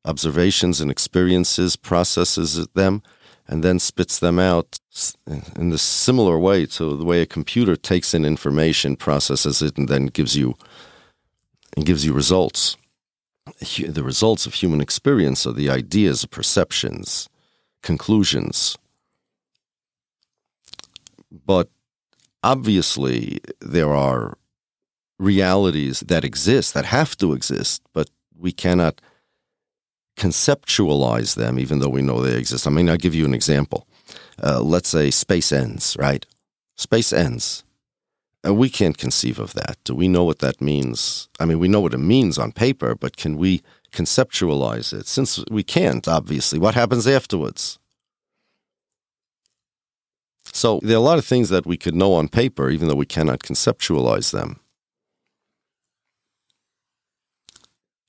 observations 0.04 0.82
and 0.82 0.92
experiences, 0.92 1.76
processes 1.76 2.68
them 2.74 3.02
and 3.48 3.64
then 3.64 3.80
spits 3.80 4.20
them 4.20 4.40
out 4.40 4.80
in 5.56 5.70
the 5.70 5.78
similar 5.78 6.40
way 6.40 6.66
to 6.66 6.98
the 6.98 7.06
way 7.06 7.22
a 7.22 7.26
computer 7.26 7.76
takes 7.76 8.14
in 8.14 8.26
information, 8.26 8.96
processes 8.96 9.62
it, 9.62 9.78
and 9.78 9.88
then 9.88 10.08
gives 10.08 10.36
you 10.36 10.56
and 11.76 11.86
gives 11.86 12.06
you 12.06 12.14
results. 12.14 12.78
The 13.78 14.04
results 14.04 14.46
of 14.48 14.56
human 14.56 14.82
experience 14.82 15.46
are 15.46 15.54
the 15.54 15.70
ideas, 15.70 16.26
perceptions, 16.26 17.30
conclusions. 17.84 18.78
But 21.46 21.70
obviously, 22.42 23.40
there 23.62 23.94
are 23.94 24.38
realities 25.20 26.00
that 26.02 26.26
exist, 26.26 26.74
that 26.74 26.86
have 26.86 27.16
to 27.18 27.34
exist, 27.34 27.84
but 27.94 28.10
we 28.38 28.52
cannot 28.52 29.00
conceptualize 30.16 31.36
them, 31.36 31.60
even 31.60 31.80
though 31.80 31.90
we 31.90 32.02
know 32.02 32.22
they 32.22 32.38
exist. 32.38 32.68
I 32.68 32.70
mean, 32.70 32.90
I'll 32.90 32.98
give 32.98 33.16
you 33.16 33.26
an 33.26 33.34
example. 33.34 33.88
Uh, 34.42 34.62
let's 34.62 34.90
say 34.90 35.12
space 35.12 35.52
ends, 35.52 35.96
right? 36.00 36.26
Space 36.76 37.14
ends. 37.14 37.64
Uh, 38.46 38.54
we 38.54 38.70
can't 38.70 38.98
conceive 38.98 39.40
of 39.40 39.54
that. 39.54 39.78
Do 39.84 39.96
we 39.96 40.08
know 40.08 40.24
what 40.24 40.40
that 40.40 40.62
means? 40.62 41.30
I 41.40 41.46
mean, 41.46 41.60
we 41.60 41.68
know 41.68 41.80
what 41.80 41.94
it 41.94 42.00
means 42.00 42.38
on 42.38 42.52
paper, 42.52 42.96
but 42.96 43.18
can 43.18 43.38
we 43.38 43.64
conceptualize 43.92 44.94
it? 44.94 45.08
Since 45.08 45.44
we 45.50 45.64
can't, 45.64 46.08
obviously, 46.08 46.60
what 46.60 46.76
happens 46.76 47.08
afterwards? 47.08 47.80
So 50.54 50.80
there 50.84 50.96
are 50.96 50.98
a 50.98 51.10
lot 51.10 51.18
of 51.18 51.26
things 51.26 51.50
that 51.50 51.66
we 51.66 51.76
could 51.76 51.96
know 51.96 52.14
on 52.14 52.28
paper, 52.28 52.70
even 52.70 52.88
though 52.88 52.96
we 52.96 53.06
cannot 53.06 53.40
conceptualize 53.40 54.32
them. 54.32 54.60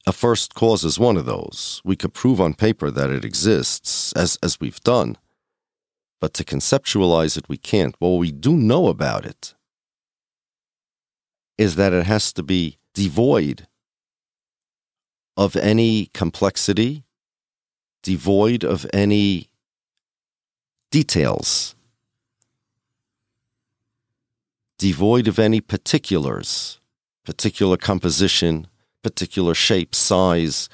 A 0.06 0.12
first 0.12 0.54
cause 0.54 0.84
is 0.84 1.00
one 1.00 1.16
of 1.16 1.26
those. 1.26 1.82
We 1.84 1.96
could 1.96 2.14
prove 2.14 2.40
on 2.40 2.54
paper 2.54 2.92
that 2.92 3.10
it 3.10 3.24
exists, 3.24 4.12
as, 4.12 4.38
as 4.40 4.60
we've 4.60 4.80
done, 4.80 5.18
but 6.20 6.32
to 6.34 6.44
conceptualize 6.44 7.36
it, 7.36 7.48
we 7.48 7.56
can't. 7.56 7.96
What 7.98 8.18
we 8.18 8.30
do 8.30 8.56
know 8.56 8.86
about 8.86 9.26
it 9.26 9.54
is 11.58 11.74
that 11.74 11.92
it 11.92 12.06
has 12.06 12.32
to 12.34 12.42
be 12.42 12.78
devoid 12.94 13.66
of 15.36 15.56
any 15.56 16.06
complexity, 16.14 17.04
devoid 18.02 18.62
of 18.62 18.86
any 18.92 19.48
details, 20.90 21.74
devoid 24.78 25.26
of 25.26 25.38
any 25.38 25.60
particulars, 25.60 26.78
particular 27.24 27.76
composition, 27.76 28.68
particular 29.06 29.54
shape, 29.54 29.94
size, 29.94 30.68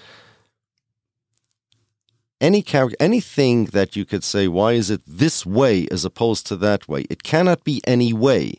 any 2.40 2.62
character, 2.62 2.96
anything 2.98 3.66
that 3.66 3.94
you 3.94 4.06
could 4.06 4.24
say, 4.24 4.48
why 4.48 4.72
is 4.72 4.88
it 4.88 5.02
this 5.06 5.44
way 5.44 5.86
as 5.90 6.06
opposed 6.06 6.46
to 6.46 6.56
that 6.56 6.88
way? 6.88 7.04
It 7.10 7.22
cannot 7.22 7.62
be 7.62 7.82
any 7.86 8.14
way. 8.14 8.54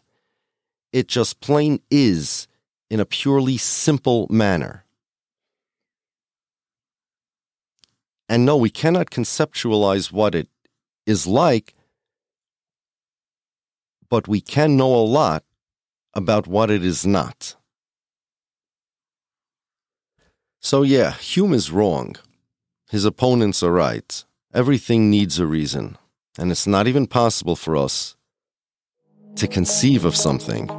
It 0.91 1.07
just 1.07 1.41
plain 1.41 1.81
is 1.89 2.47
in 2.91 2.99
a 2.99 3.05
purely 3.05 3.57
simple 3.57 4.27
manner. 4.29 4.85
And 8.29 8.45
no, 8.45 8.55
we 8.55 8.69
cannot 8.69 9.09
conceptualize 9.09 10.11
what 10.11 10.35
it 10.35 10.49
is 11.07 11.25
like, 11.25 11.73
but 14.07 14.27
we 14.27 14.39
can 14.39 14.77
know 14.77 14.93
a 14.93 15.09
lot 15.21 15.43
about 16.13 16.45
what 16.45 16.69
it 16.69 16.85
is 16.85 17.07
not. 17.07 17.55
So, 20.65 20.83
yeah, 20.83 21.11
Hume 21.15 21.53
is 21.53 21.71
wrong. 21.71 22.15
His 22.89 23.03
opponents 23.03 23.61
are 23.63 23.71
right. 23.71 24.23
Everything 24.53 25.09
needs 25.09 25.37
a 25.37 25.45
reason, 25.45 25.97
and 26.37 26.51
it's 26.51 26.65
not 26.65 26.87
even 26.87 27.05
possible 27.05 27.57
for 27.57 27.75
us 27.75 28.15
to 29.35 29.45
conceive 29.45 30.05
of 30.05 30.15
something 30.15 30.69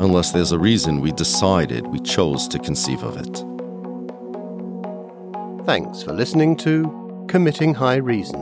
unless 0.00 0.32
there's 0.32 0.52
a 0.52 0.58
reason 0.58 1.00
we 1.00 1.12
decided 1.12 1.86
we 1.88 2.00
chose 2.00 2.48
to 2.48 2.58
conceive 2.58 3.02
of 3.02 3.18
it. 3.18 3.44
Thanks 5.66 6.02
for 6.02 6.14
listening 6.14 6.56
to 6.58 7.26
Committing 7.28 7.74
High 7.74 7.96
Reason. 7.96 8.40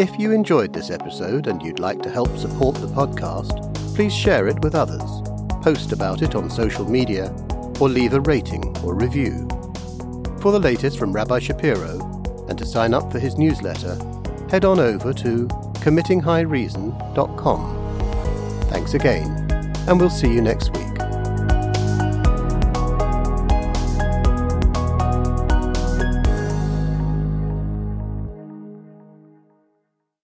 If 0.00 0.18
you 0.18 0.32
enjoyed 0.32 0.72
this 0.72 0.90
episode 0.90 1.46
and 1.46 1.62
you'd 1.62 1.78
like 1.78 2.02
to 2.02 2.10
help 2.10 2.36
support 2.38 2.74
the 2.74 2.88
podcast, 2.88 3.72
please 3.94 4.12
share 4.12 4.48
it 4.48 4.58
with 4.64 4.74
others, 4.74 5.22
post 5.62 5.92
about 5.92 6.22
it 6.22 6.34
on 6.34 6.50
social 6.50 6.90
media, 6.90 7.32
or 7.80 7.88
leave 7.88 8.12
a 8.14 8.20
rating 8.20 8.76
or 8.78 8.94
review. 8.94 9.48
For 10.40 10.52
the 10.52 10.60
latest 10.60 10.98
from 10.98 11.12
Rabbi 11.12 11.38
Shapiro 11.38 12.00
and 12.48 12.58
to 12.58 12.66
sign 12.66 12.92
up 12.94 13.10
for 13.10 13.18
his 13.18 13.36
newsletter, 13.38 13.96
head 14.50 14.64
on 14.64 14.78
over 14.78 15.12
to 15.12 15.48
committinghighreason.com. 15.84 17.80
Thanks 18.70 18.94
again, 18.94 19.72
and 19.88 20.00
we'll 20.00 20.10
see 20.10 20.32
you 20.32 20.40
next 20.42 20.72
week. 20.76 21.03